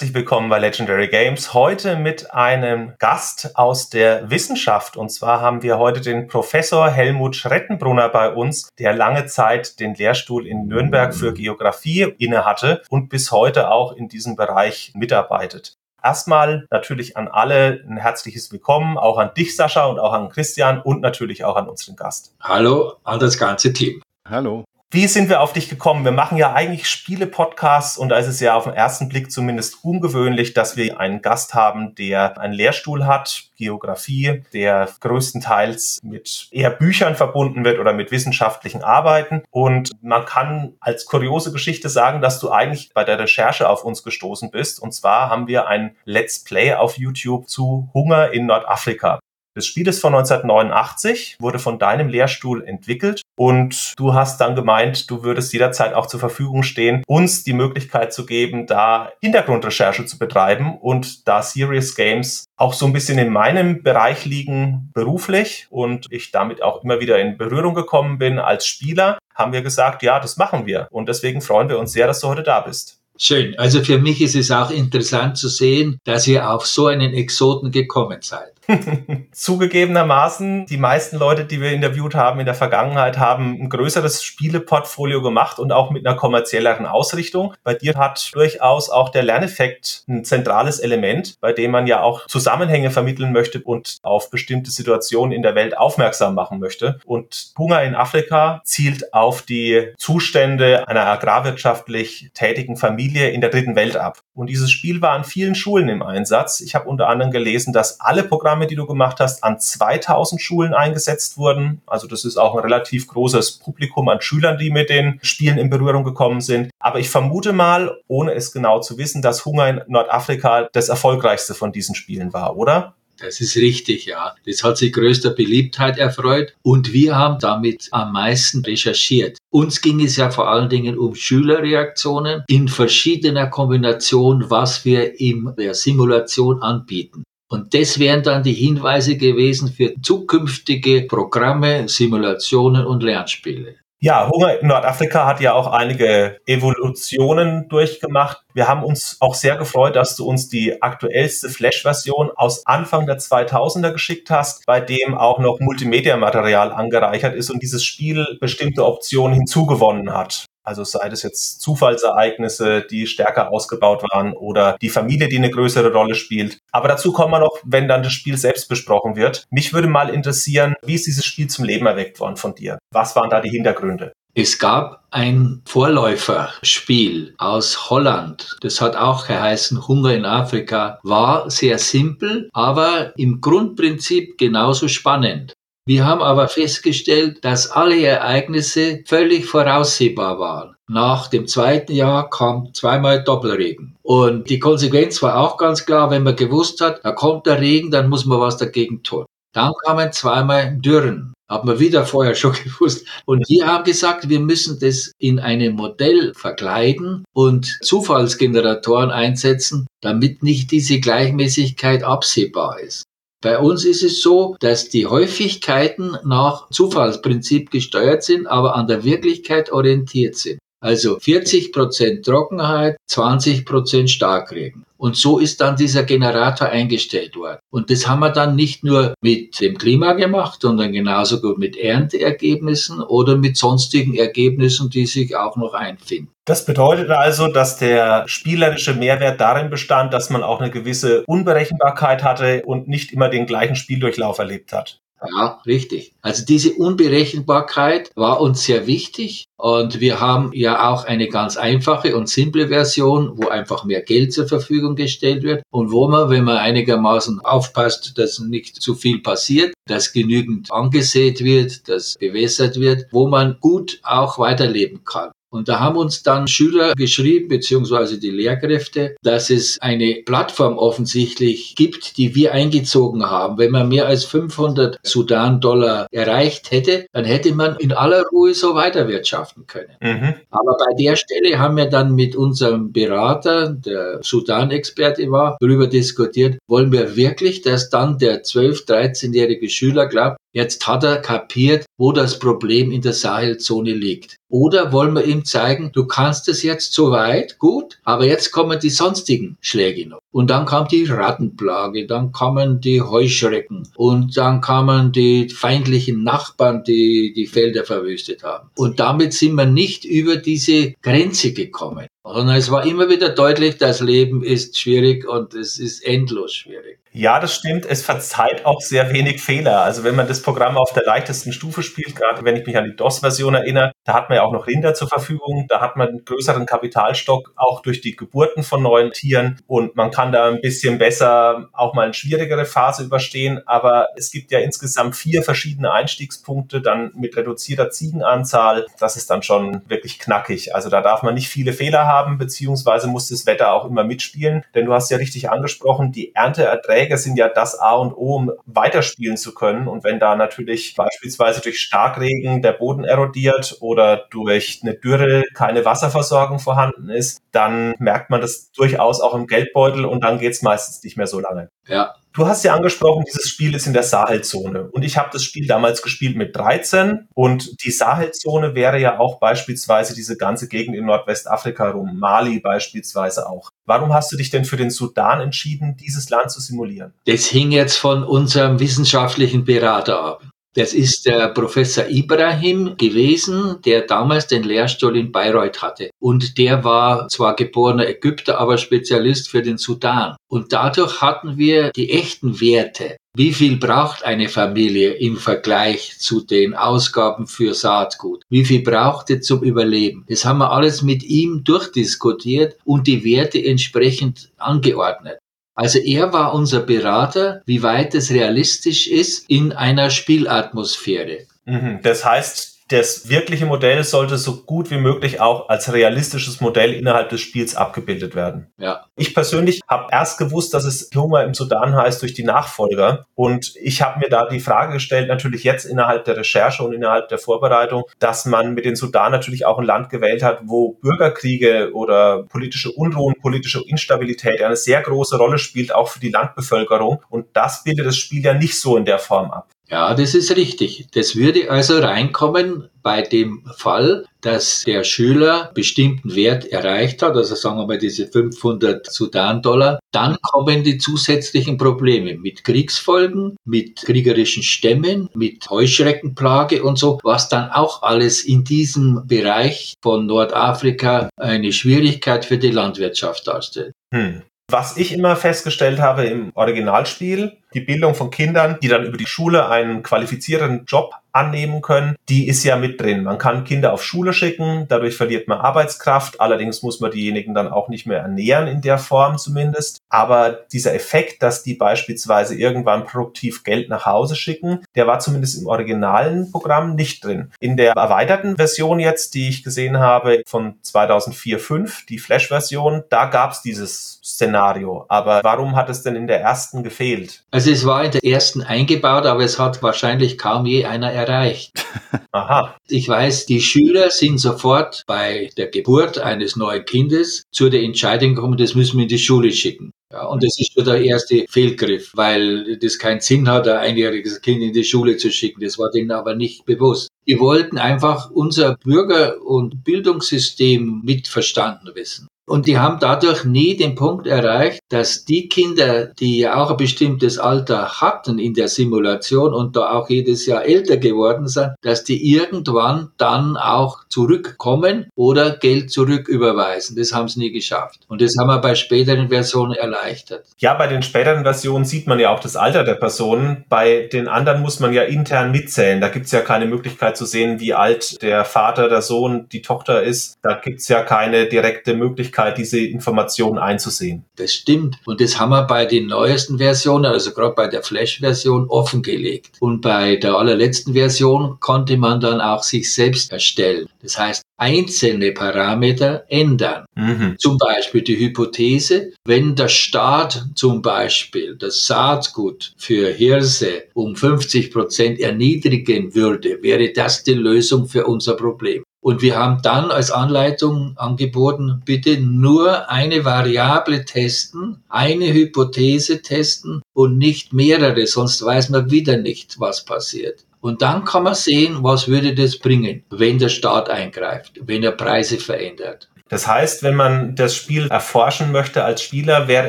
[0.00, 1.52] Herzlich willkommen bei Legendary Games.
[1.52, 4.96] Heute mit einem Gast aus der Wissenschaft.
[4.96, 9.94] Und zwar haben wir heute den Professor Helmut Schrettenbrunner bei uns, der lange Zeit den
[9.94, 15.76] Lehrstuhl in Nürnberg für Geografie innehatte und bis heute auch in diesem Bereich mitarbeitet.
[16.02, 20.80] Erstmal natürlich an alle ein herzliches Willkommen, auch an dich, Sascha, und auch an Christian
[20.80, 22.34] und natürlich auch an unseren Gast.
[22.40, 24.00] Hallo an das ganze Team.
[24.26, 24.64] Hallo.
[24.92, 26.04] Wie sind wir auf dich gekommen?
[26.04, 29.84] Wir machen ja eigentlich Spiele-Podcasts und da ist es ja auf den ersten Blick zumindest
[29.84, 36.70] ungewöhnlich, dass wir einen Gast haben, der einen Lehrstuhl hat, Geografie, der größtenteils mit eher
[36.70, 39.42] Büchern verbunden wird oder mit wissenschaftlichen Arbeiten.
[39.50, 44.02] Und man kann als kuriose Geschichte sagen, dass du eigentlich bei der Recherche auf uns
[44.02, 44.82] gestoßen bist.
[44.82, 49.20] Und zwar haben wir ein Let's Play auf YouTube zu Hunger in Nordafrika.
[49.54, 55.10] Das Spiel ist von 1989, wurde von deinem Lehrstuhl entwickelt und du hast dann gemeint,
[55.10, 60.20] du würdest jederzeit auch zur Verfügung stehen, uns die Möglichkeit zu geben, da Hintergrundrecherche zu
[60.20, 66.06] betreiben und da Serious Games auch so ein bisschen in meinem Bereich liegen beruflich und
[66.10, 70.20] ich damit auch immer wieder in Berührung gekommen bin als Spieler, haben wir gesagt, ja,
[70.20, 73.00] das machen wir und deswegen freuen wir uns sehr, dass du heute da bist.
[73.22, 73.58] Schön.
[73.58, 77.70] Also für mich ist es auch interessant zu sehen, dass ihr auf so einen Exoten
[77.70, 78.52] gekommen seid.
[79.32, 85.22] Zugegebenermaßen, die meisten Leute, die wir interviewt haben in der Vergangenheit, haben ein größeres Spieleportfolio
[85.22, 87.54] gemacht und auch mit einer kommerzielleren Ausrichtung.
[87.62, 92.26] Bei dir hat durchaus auch der Lerneffekt ein zentrales Element, bei dem man ja auch
[92.26, 97.00] Zusammenhänge vermitteln möchte und auf bestimmte Situationen in der Welt aufmerksam machen möchte.
[97.04, 103.76] Und Hunger in Afrika zielt auf die Zustände einer agrarwirtschaftlich tätigen Familie in der dritten
[103.76, 104.18] Welt ab.
[104.40, 106.62] Und dieses Spiel war an vielen Schulen im Einsatz.
[106.62, 110.72] Ich habe unter anderem gelesen, dass alle Programme die du gemacht hast, an 2000 Schulen
[110.72, 111.82] eingesetzt wurden.
[111.86, 115.68] Also das ist auch ein relativ großes Publikum an Schülern, die mit den Spielen in
[115.68, 116.70] Berührung gekommen sind.
[116.78, 121.52] Aber ich vermute mal, ohne es genau zu wissen, dass Hunger in Nordafrika das erfolgreichste
[121.52, 122.94] von diesen Spielen war, oder?
[123.20, 124.34] Das ist richtig, ja.
[124.46, 129.36] Das hat sich größter Beliebtheit erfreut und wir haben damit am meisten recherchiert.
[129.50, 135.52] Uns ging es ja vor allen Dingen um Schülerreaktionen in verschiedener Kombination, was wir in
[135.58, 137.24] der Simulation anbieten.
[137.48, 143.79] Und das wären dann die Hinweise gewesen für zukünftige Programme, Simulationen und Lernspiele.
[144.02, 148.38] Ja, Hunger in Nordafrika hat ja auch einige Evolutionen durchgemacht.
[148.54, 153.18] Wir haben uns auch sehr gefreut, dass du uns die aktuellste Flash-Version aus Anfang der
[153.18, 159.34] 2000er geschickt hast, bei dem auch noch Multimedia-Material angereichert ist und dieses Spiel bestimmte Optionen
[159.34, 160.46] hinzugewonnen hat.
[160.70, 165.92] Also sei das jetzt Zufallsereignisse, die stärker ausgebaut waren oder die Familie, die eine größere
[165.92, 166.58] Rolle spielt.
[166.70, 169.48] Aber dazu kommen wir noch, wenn dann das Spiel selbst besprochen wird.
[169.50, 172.78] Mich würde mal interessieren, wie ist dieses Spiel zum Leben erweckt worden von dir?
[172.92, 174.12] Was waren da die Hintergründe?
[174.32, 178.56] Es gab ein Vorläuferspiel aus Holland.
[178.60, 181.00] Das hat auch geheißen Hunger in Afrika.
[181.02, 185.52] War sehr simpel, aber im Grundprinzip genauso spannend.
[185.90, 190.76] Wir haben aber festgestellt, dass alle Ereignisse völlig voraussehbar waren.
[190.88, 193.96] Nach dem zweiten Jahr kam zweimal Doppelregen.
[194.00, 197.90] Und die Konsequenz war auch ganz klar, wenn man gewusst hat, da kommt der Regen,
[197.90, 199.24] dann muss man was dagegen tun.
[199.52, 201.34] Dann kamen zweimal Dürren.
[201.48, 203.04] Haben wir wieder vorher schon gewusst.
[203.26, 210.44] Und wir haben gesagt, wir müssen das in einem Modell verkleiden und Zufallsgeneratoren einsetzen, damit
[210.44, 213.02] nicht diese Gleichmäßigkeit absehbar ist.
[213.42, 219.02] Bei uns ist es so, dass die Häufigkeiten nach Zufallsprinzip gesteuert sind, aber an der
[219.02, 220.58] Wirklichkeit orientiert sind.
[220.80, 224.84] Also 40 Prozent Trockenheit, 20 Prozent Starkregen.
[224.96, 227.58] Und so ist dann dieser Generator eingestellt worden.
[227.70, 231.76] Und das haben wir dann nicht nur mit dem Klima gemacht, sondern genauso gut mit
[231.78, 236.30] Ernteergebnissen oder mit sonstigen Ergebnissen, die sich auch noch einfinden.
[236.44, 242.22] Das bedeutet also, dass der spielerische Mehrwert darin bestand, dass man auch eine gewisse Unberechenbarkeit
[242.22, 245.00] hatte und nicht immer den gleichen Spieldurchlauf erlebt hat.
[245.22, 246.14] Ja, richtig.
[246.22, 252.16] Also diese Unberechenbarkeit war uns sehr wichtig und wir haben ja auch eine ganz einfache
[252.16, 256.44] und simple Version, wo einfach mehr Geld zur Verfügung gestellt wird und wo man, wenn
[256.44, 263.06] man einigermaßen aufpasst, dass nicht zu viel passiert, dass genügend angesät wird, dass bewässert wird,
[263.10, 265.32] wo man gut auch weiterleben kann.
[265.50, 271.74] Und da haben uns dann Schüler geschrieben, beziehungsweise die Lehrkräfte, dass es eine Plattform offensichtlich
[271.74, 273.58] gibt, die wir eingezogen haben.
[273.58, 278.74] Wenn man mehr als 500 Sudan-Dollar erreicht hätte, dann hätte man in aller Ruhe so
[278.74, 279.96] weiterwirtschaften können.
[280.00, 280.34] Mhm.
[280.50, 286.58] Aber bei der Stelle haben wir dann mit unserem Berater, der Sudan-Experte war, darüber diskutiert,
[286.66, 292.12] wollen wir wirklich, dass dann der 12-, 13-jährige Schüler glaubt, Jetzt hat er kapiert, wo
[292.12, 294.36] das Problem in der Sahelzone liegt.
[294.48, 298.80] Oder wollen wir ihm zeigen, du kannst es jetzt so weit, gut, aber jetzt kommen
[298.80, 300.19] die sonstigen Schläge noch.
[300.32, 306.84] Und dann kam die Rattenplage, dann kamen die Heuschrecken und dann kamen die feindlichen Nachbarn,
[306.84, 308.70] die die Felder verwüstet haben.
[308.76, 312.06] Und damit sind wir nicht über diese Grenze gekommen.
[312.22, 317.00] Und es war immer wieder deutlich, das Leben ist schwierig und es ist endlos schwierig.
[317.12, 317.86] Ja, das stimmt.
[317.86, 319.80] Es verzeiht auch sehr wenig Fehler.
[319.80, 322.84] Also wenn man das Programm auf der leichtesten Stufe spielt, gerade wenn ich mich an
[322.84, 325.66] die DOS-Version erinnere, da hat man ja auch noch Rinder zur Verfügung.
[325.68, 330.12] Da hat man einen größeren Kapitalstock auch durch die Geburten von neuen Tieren und man
[330.12, 333.60] kann da ein bisschen besser auch mal eine schwierigere Phase überstehen.
[333.66, 338.86] Aber es gibt ja insgesamt vier verschiedene Einstiegspunkte, dann mit reduzierter Ziegenanzahl.
[338.98, 340.74] Das ist dann schon wirklich knackig.
[340.74, 344.64] Also da darf man nicht viele Fehler haben, beziehungsweise muss das Wetter auch immer mitspielen.
[344.74, 348.52] Denn du hast ja richtig angesprochen, die Ernteerträge sind ja das A und O, um
[348.66, 349.88] weiterspielen zu können.
[349.88, 355.84] Und wenn da natürlich beispielsweise durch Starkregen der Boden erodiert oder durch eine Dürre keine
[355.84, 360.62] Wasserversorgung vorhanden ist, dann merkt man das durchaus auch im Geldbeutel und dann geht es
[360.62, 361.70] meistens nicht mehr so lange.
[361.86, 364.88] Ja, Du hast ja angesprochen, dieses Spiel ist in der Sahelzone.
[364.92, 367.26] Und ich habe das Spiel damals gespielt mit 13.
[367.34, 373.48] Und die Sahelzone wäre ja auch beispielsweise diese ganze Gegend in Nordwestafrika rum, Mali beispielsweise
[373.48, 373.70] auch.
[373.84, 377.14] Warum hast du dich denn für den Sudan entschieden, dieses Land zu simulieren?
[377.26, 380.42] Das hing jetzt von unserem wissenschaftlichen Berater ab.
[380.74, 386.10] Das ist der Professor Ibrahim gewesen, der damals den Lehrstuhl in Bayreuth hatte.
[386.20, 390.36] Und der war zwar geborener Ägypter, aber Spezialist für den Sudan.
[390.48, 393.16] Und dadurch hatten wir die echten Werte.
[393.36, 398.42] Wie viel braucht eine Familie im Vergleich zu den Ausgaben für Saatgut?
[398.48, 400.24] Wie viel braucht es zum Überleben?
[400.28, 405.38] Das haben wir alles mit ihm durchdiskutiert und die Werte entsprechend angeordnet.
[405.80, 411.46] Also er war unser Berater, wie weit es realistisch ist in einer Spielatmosphäre.
[411.64, 412.00] Mhm.
[412.02, 417.28] Das heißt, das wirkliche Modell sollte so gut wie möglich auch als realistisches Modell innerhalb
[417.28, 418.72] des Spiels abgebildet werden.
[418.78, 419.04] Ja.
[419.16, 423.26] Ich persönlich habe erst gewusst, dass es Hunger im Sudan heißt durch die Nachfolger.
[423.36, 427.28] Und ich habe mir da die Frage gestellt, natürlich jetzt innerhalb der Recherche und innerhalb
[427.28, 431.92] der Vorbereitung, dass man mit den Sudan natürlich auch ein Land gewählt hat, wo Bürgerkriege
[431.94, 437.22] oder politische Unruhen, politische Instabilität eine sehr große Rolle spielt, auch für die Landbevölkerung.
[437.28, 439.68] Und das bildet das Spiel ja nicht so in der Form ab.
[439.90, 441.08] Ja, das ist richtig.
[441.14, 447.56] Das würde also reinkommen bei dem Fall, dass der Schüler bestimmten Wert erreicht hat, also
[447.56, 454.62] sagen wir mal diese 500 Sudan-Dollar, dann kommen die zusätzlichen Probleme mit Kriegsfolgen, mit kriegerischen
[454.62, 461.72] Stämmen, mit Heuschreckenplage und so, was dann auch alles in diesem Bereich von Nordafrika eine
[461.72, 463.92] Schwierigkeit für die Landwirtschaft darstellt.
[464.14, 464.42] Hm.
[464.72, 469.26] Was ich immer festgestellt habe im Originalspiel, die Bildung von Kindern, die dann über die
[469.26, 473.24] Schule einen qualifizierten Job annehmen können, die ist ja mit drin.
[473.24, 477.66] Man kann Kinder auf Schule schicken, dadurch verliert man Arbeitskraft, allerdings muss man diejenigen dann
[477.66, 479.99] auch nicht mehr ernähren in der Form zumindest.
[480.10, 485.60] Aber dieser Effekt, dass die beispielsweise irgendwann produktiv Geld nach Hause schicken, der war zumindest
[485.60, 487.52] im originalen Programm nicht drin.
[487.60, 493.52] In der erweiterten Version jetzt, die ich gesehen habe von 2004-5, die Flash-Version, da gab
[493.52, 495.06] es dieses Szenario.
[495.08, 497.44] Aber warum hat es denn in der ersten gefehlt?
[497.52, 501.84] Also es war in der ersten eingebaut, aber es hat wahrscheinlich kaum je einer erreicht.
[502.32, 502.76] Aha.
[502.88, 508.34] Ich weiß, die Schüler sind sofort bei der Geburt eines neuen Kindes zu der Entscheidung
[508.34, 509.92] gekommen, das müssen wir in die Schule schicken.
[510.12, 514.40] Ja, und das ist schon der erste Fehlgriff, weil das keinen Sinn hat, ein einjähriges
[514.40, 515.60] Kind in die Schule zu schicken.
[515.60, 517.10] Das war denen aber nicht bewusst.
[517.28, 522.26] Die wollten einfach unser Bürger- und Bildungssystem mitverstanden wissen.
[522.50, 526.76] Und die haben dadurch nie den Punkt erreicht, dass die Kinder, die ja auch ein
[526.76, 532.02] bestimmtes Alter hatten in der Simulation und da auch jedes Jahr älter geworden sind, dass
[532.02, 536.96] die irgendwann dann auch zurückkommen oder Geld zurücküberweisen.
[536.96, 538.00] Das haben sie nie geschafft.
[538.08, 540.46] Und das haben wir bei späteren Versionen erleichtert.
[540.58, 543.64] Ja, bei den späteren Versionen sieht man ja auch das Alter der Personen.
[543.68, 546.00] Bei den anderen muss man ja intern mitzählen.
[546.00, 549.62] Da gibt es ja keine Möglichkeit zu sehen, wie alt der Vater, der Sohn, die
[549.62, 550.36] Tochter ist.
[550.42, 554.24] Da gibt es ja keine direkte Möglichkeit Möglichkeit, diese Informationen einzusehen.
[554.36, 554.96] Das stimmt.
[555.04, 559.56] Und das haben wir bei den neuesten Versionen, also gerade bei der Flash-Version, offengelegt.
[559.60, 563.88] Und bei der allerletzten Version konnte man dann auch sich selbst erstellen.
[564.02, 566.84] Das heißt, einzelne Parameter ändern.
[566.94, 567.36] Mhm.
[567.38, 574.70] Zum Beispiel die Hypothese, wenn der Staat zum Beispiel das Saatgut für Hirse um 50
[574.70, 578.82] Prozent erniedrigen würde, wäre das die Lösung für unser Problem.
[579.02, 586.82] Und wir haben dann als Anleitung angeboten, bitte nur eine Variable testen, eine Hypothese testen
[586.92, 590.44] und nicht mehrere, sonst weiß man wieder nicht, was passiert.
[590.60, 594.92] Und dann kann man sehen, was würde das bringen, wenn der Staat eingreift, wenn er
[594.92, 596.10] Preise verändert.
[596.30, 599.68] Das heißt, wenn man das Spiel erforschen möchte als Spieler, wäre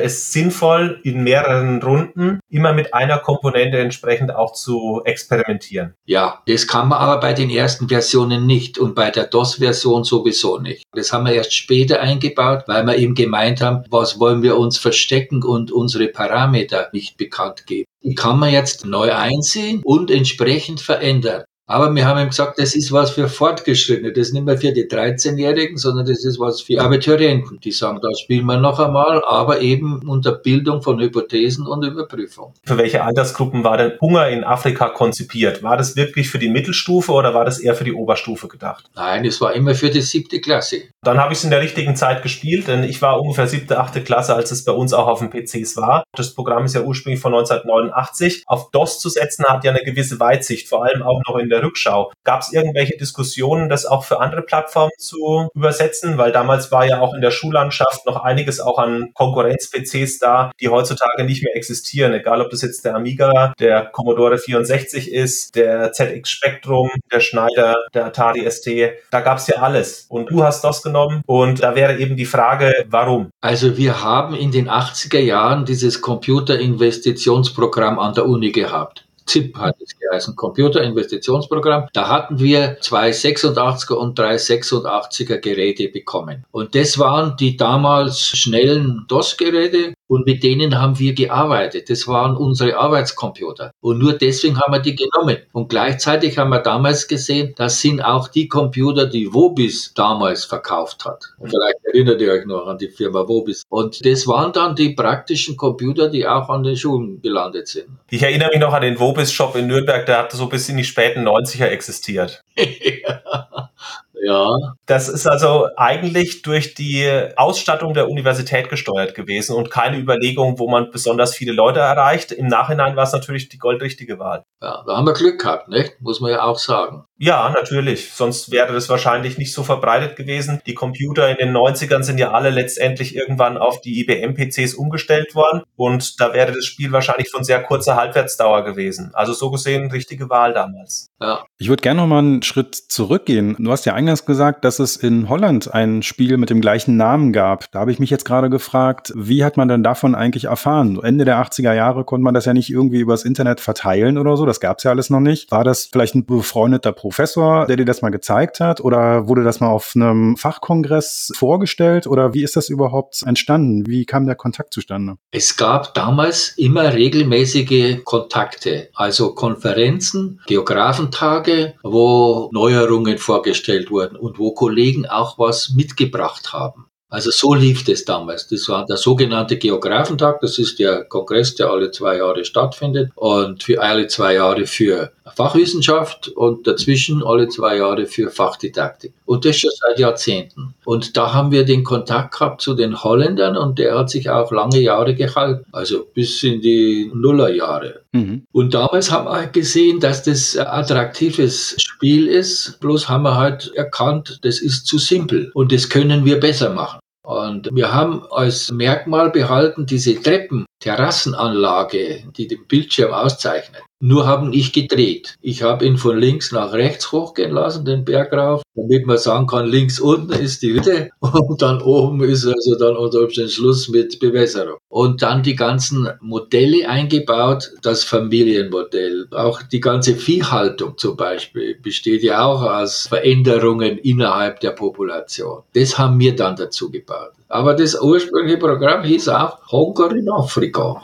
[0.00, 5.94] es sinnvoll, in mehreren Runden immer mit einer Komponente entsprechend auch zu experimentieren.
[6.06, 10.58] Ja, das kann man aber bei den ersten Versionen nicht und bei der DOS-Version sowieso
[10.58, 10.84] nicht.
[10.92, 14.78] Das haben wir erst später eingebaut, weil wir eben gemeint haben, was wollen wir uns
[14.78, 17.86] verstecken und unsere Parameter nicht bekannt geben.
[18.04, 21.44] Die kann man jetzt neu einsehen und entsprechend verändern.
[21.72, 24.12] Aber wir haben ihm gesagt, das ist was für Fortgeschrittene.
[24.12, 27.60] Das ist nicht mehr für die 13-Jährigen, sondern das ist was für Abiturienten.
[27.60, 32.52] Die sagen, da spielen wir noch einmal, aber eben unter Bildung von Hypothesen und Überprüfung.
[32.62, 35.62] Für welche Altersgruppen war denn Hunger in Afrika konzipiert?
[35.62, 38.90] War das wirklich für die Mittelstufe oder war das eher für die Oberstufe gedacht?
[38.94, 40.82] Nein, es war immer für die siebte Klasse.
[41.02, 44.02] Dann habe ich es in der richtigen Zeit gespielt, denn ich war ungefähr siebte, achte
[44.02, 46.04] Klasse, als es bei uns auch auf den PCs war.
[46.14, 48.42] Das Programm ist ja ursprünglich von 1989.
[48.46, 51.61] Auf DOS zu setzen hat ja eine gewisse Weitsicht, vor allem auch noch in der
[51.62, 52.12] Rückschau.
[52.24, 56.18] Gab es irgendwelche Diskussionen, das auch für andere Plattformen zu übersetzen?
[56.18, 60.68] Weil damals war ja auch in der Schullandschaft noch einiges auch an Konkurrenz-PCs da, die
[60.68, 62.12] heutzutage nicht mehr existieren.
[62.12, 67.76] Egal, ob das jetzt der Amiga, der Commodore 64 ist, der ZX Spectrum, der Schneider,
[67.94, 68.68] der Atari ST.
[69.10, 70.06] Da gab es ja alles.
[70.08, 71.22] Und du hast DOS genommen.
[71.26, 73.30] Und da wäre eben die Frage, warum?
[73.40, 79.04] Also wir haben in den 80er Jahren dieses Computerinvestitionsprogramm an der Uni gehabt.
[79.32, 81.88] ZIP hat es geheißen, Computerinvestitionsprogramm.
[81.92, 86.44] Da hatten wir zwei 86er und drei 86er Geräte bekommen.
[86.50, 91.88] Und das waren die damals schnellen DOS-Geräte und mit denen haben wir gearbeitet.
[91.88, 93.72] Das waren unsere Arbeitscomputer.
[93.80, 95.38] Und nur deswegen haben wir die genommen.
[95.52, 101.06] Und gleichzeitig haben wir damals gesehen, das sind auch die Computer, die Wobis damals verkauft
[101.06, 101.32] hat.
[101.38, 103.62] Und vielleicht erinnert ihr euch noch an die Firma Wobis.
[103.70, 107.86] Und das waren dann die praktischen Computer, die auch an den Schulen gelandet sind.
[108.10, 110.84] Ich erinnere mich noch an den Wobis-Shop in Nürnberg, der hat so bis in die
[110.84, 112.42] späten 90er existiert.
[112.58, 113.22] ja.
[114.24, 114.48] Ja.
[114.86, 120.68] Das ist also eigentlich durch die Ausstattung der Universität gesteuert gewesen und keine Überlegung, wo
[120.68, 122.30] man besonders viele Leute erreicht.
[122.30, 124.44] Im Nachhinein war es natürlich die goldrichtige Wahl.
[124.60, 126.00] Ja, da haben wir Glück gehabt, nicht?
[126.00, 127.04] Muss man ja auch sagen.
[127.24, 128.10] Ja, natürlich.
[128.12, 130.60] Sonst wäre das wahrscheinlich nicht so verbreitet gewesen.
[130.66, 135.62] Die Computer in den 90ern sind ja alle letztendlich irgendwann auf die IBM-PCs umgestellt worden
[135.76, 139.12] und da wäre das Spiel wahrscheinlich von sehr kurzer Halbwertsdauer gewesen.
[139.12, 141.10] Also so gesehen richtige Wahl damals.
[141.20, 141.44] Ja.
[141.58, 143.54] Ich würde gerne noch mal einen Schritt zurückgehen.
[143.56, 147.32] Du hast ja eingangs gesagt, dass es in Holland ein Spiel mit dem gleichen Namen
[147.32, 147.70] gab.
[147.70, 150.98] Da habe ich mich jetzt gerade gefragt, wie hat man denn davon eigentlich erfahren?
[151.00, 154.44] Ende der 80er Jahre konnte man das ja nicht irgendwie übers Internet verteilen oder so.
[154.44, 155.52] Das gab es ja alles noch nicht.
[155.52, 157.11] War das vielleicht ein befreundeter Professor?
[157.12, 158.80] Professor, der dir das mal gezeigt hat?
[158.80, 162.06] Oder wurde das mal auf einem Fachkongress vorgestellt?
[162.06, 163.86] Oder wie ist das überhaupt entstanden?
[163.86, 165.18] Wie kam der Kontakt zustande?
[165.30, 174.52] Es gab damals immer regelmäßige Kontakte, also Konferenzen, Geografentage, wo Neuerungen vorgestellt wurden und wo
[174.54, 176.86] Kollegen auch was mitgebracht haben.
[177.12, 178.48] Also so lief das damals.
[178.48, 180.40] Das war der sogenannte Geografentag.
[180.40, 185.12] Das ist der Kongress, der alle zwei Jahre stattfindet und für alle zwei Jahre für
[185.36, 189.12] Fachwissenschaft und dazwischen alle zwei Jahre für Fachdidaktik.
[189.24, 190.74] Und das schon seit Jahrzehnten.
[190.84, 194.52] Und da haben wir den Kontakt gehabt zu den Holländern und der hat sich auch
[194.52, 195.64] lange Jahre gehalten.
[195.72, 198.02] Also bis in die Nullerjahre.
[198.12, 198.44] Mhm.
[198.52, 202.78] Und damals haben wir halt gesehen, dass das ein attraktives Spiel ist.
[202.80, 207.00] Bloß haben wir halt erkannt, das ist zu simpel und das können wir besser machen.
[207.24, 213.82] Und wir haben als Merkmal behalten diese Treppen, Terrassenanlage, die den Bildschirm auszeichnet.
[214.00, 215.36] Nur haben ich gedreht.
[215.40, 219.46] Ich habe ihn von links nach rechts hochgehen lassen, den Berg rauf, damit man sagen
[219.46, 223.88] kann, links unten ist die Hütte und dann oben ist also dann unter Umständen Schluss
[223.88, 224.78] mit Bewässerung.
[224.88, 229.28] Und dann die ganzen Modelle eingebaut, das Familienmodell.
[229.30, 235.62] Auch die ganze Viehhaltung zum Beispiel besteht ja auch aus Veränderungen innerhalb der Population.
[235.74, 237.34] Das haben wir dann dazu gebaut.
[237.52, 241.02] Aber das ursprüngliche Programm hieß auch Honker in Afrika.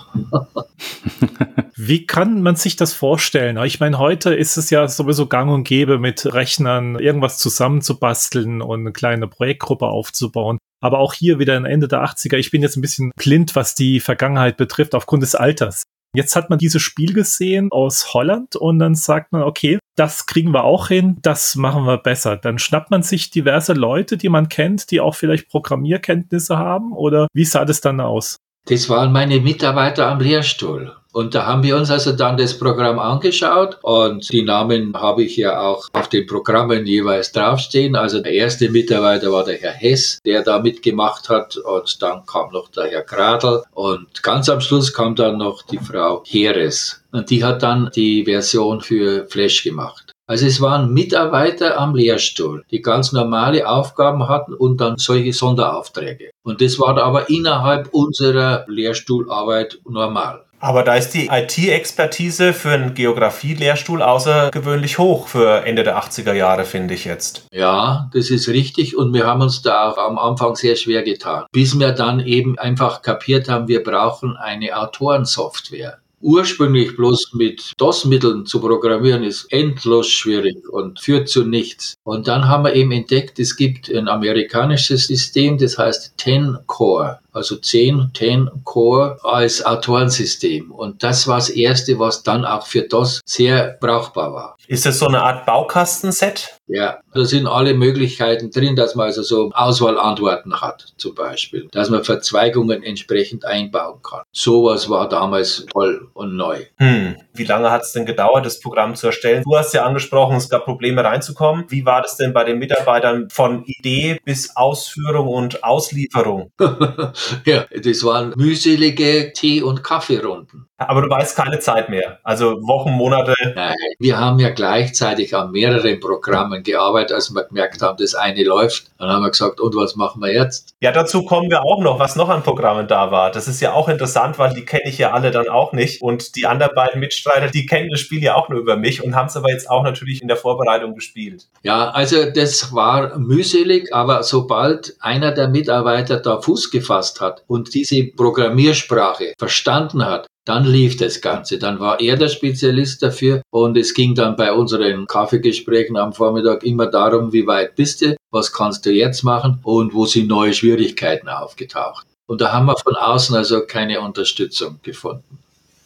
[1.76, 3.62] Wie kann man sich das vorstellen?
[3.64, 8.80] Ich meine, heute ist es ja sowieso gang und gäbe, mit Rechnern irgendwas zusammenzubasteln und
[8.80, 10.56] eine kleine Projektgruppe aufzubauen.
[10.80, 12.38] Aber auch hier wieder Ende der 80er.
[12.38, 15.82] Ich bin jetzt ein bisschen blind, was die Vergangenheit betrifft, aufgrund des Alters.
[16.14, 20.52] Jetzt hat man dieses Spiel gesehen aus Holland und dann sagt man, okay, das kriegen
[20.52, 22.36] wir auch hin, das machen wir besser.
[22.36, 27.26] Dann schnappt man sich diverse Leute, die man kennt, die auch vielleicht Programmierkenntnisse haben oder
[27.32, 28.38] wie sah das dann aus?
[28.66, 30.94] Das waren meine Mitarbeiter am Lehrstuhl.
[31.12, 35.36] Und da haben wir uns also dann das Programm angeschaut und die Namen habe ich
[35.36, 37.96] ja auch auf den Programmen jeweils draufstehen.
[37.96, 42.52] Also der erste Mitarbeiter war der Herr Hess, der da mitgemacht hat und dann kam
[42.52, 47.30] noch der Herr Gradl und ganz am Schluss kam dann noch die Frau Heres und
[47.30, 50.12] die hat dann die Version für Flash gemacht.
[50.26, 56.32] Also es waren Mitarbeiter am Lehrstuhl, die ganz normale Aufgaben hatten und dann solche Sonderaufträge.
[56.42, 60.44] Und das war aber innerhalb unserer Lehrstuhlarbeit normal.
[60.60, 66.64] Aber da ist die IT-Expertise für einen Geografie-Lehrstuhl außergewöhnlich hoch für Ende der 80er Jahre,
[66.64, 67.46] finde ich jetzt.
[67.52, 71.44] Ja, das ist richtig und wir haben uns da auch am Anfang sehr schwer getan,
[71.52, 78.46] bis wir dann eben einfach kapiert haben, wir brauchen eine Autorensoftware ursprünglich bloß mit DOS-Mitteln
[78.46, 81.94] zu programmieren, ist endlos schwierig und führt zu nichts.
[82.02, 87.20] Und dann haben wir eben entdeckt, es gibt ein amerikanisches System, das heißt Ten Core
[87.32, 90.70] also 10, 10 Core als Autorensystem.
[90.70, 94.56] Und das war das erste, was dann auch für DOS sehr brauchbar war.
[94.66, 96.58] Ist das so eine Art Baukastenset?
[96.66, 101.88] Ja, da sind alle Möglichkeiten drin, dass man also so Auswahlantworten hat, zum Beispiel, dass
[101.88, 104.22] man Verzweigungen entsprechend einbauen kann.
[104.32, 106.66] Sowas war damals toll und neu.
[106.76, 107.16] Hm.
[107.32, 109.42] Wie lange hat es denn gedauert, das Programm zu erstellen?
[109.44, 111.64] Du hast ja angesprochen, es gab Probleme reinzukommen.
[111.68, 116.52] Wie war das denn bei den Mitarbeitern von Idee bis Ausführung und Auslieferung?
[117.44, 120.67] ja, das waren mühselige Tee- und Kaffeerunden.
[120.78, 122.20] Aber du weißt keine Zeit mehr.
[122.22, 123.34] Also Wochen, Monate.
[123.56, 128.44] Nein, wir haben ja gleichzeitig an mehreren Programmen gearbeitet, als wir gemerkt haben, das eine
[128.44, 128.92] läuft.
[128.96, 130.76] Dann haben wir gesagt, und was machen wir jetzt?
[130.80, 133.32] Ja, dazu kommen wir auch noch, was noch an Programmen da war.
[133.32, 136.00] Das ist ja auch interessant, weil die kenne ich ja alle dann auch nicht.
[136.00, 139.16] Und die anderen beiden Mitstreiter, die kennen das Spiel ja auch nur über mich und
[139.16, 141.48] haben es aber jetzt auch natürlich in der Vorbereitung gespielt.
[141.62, 147.74] Ja, also das war mühselig, aber sobald einer der Mitarbeiter da Fuß gefasst hat und
[147.74, 151.58] diese Programmiersprache verstanden hat, dann lief das Ganze.
[151.58, 156.64] Dann war er der Spezialist dafür und es ging dann bei unseren Kaffeegesprächen am Vormittag
[156.64, 160.54] immer darum, wie weit bist du, was kannst du jetzt machen und wo sind neue
[160.54, 162.06] Schwierigkeiten aufgetaucht.
[162.26, 165.38] Und da haben wir von außen also keine Unterstützung gefunden.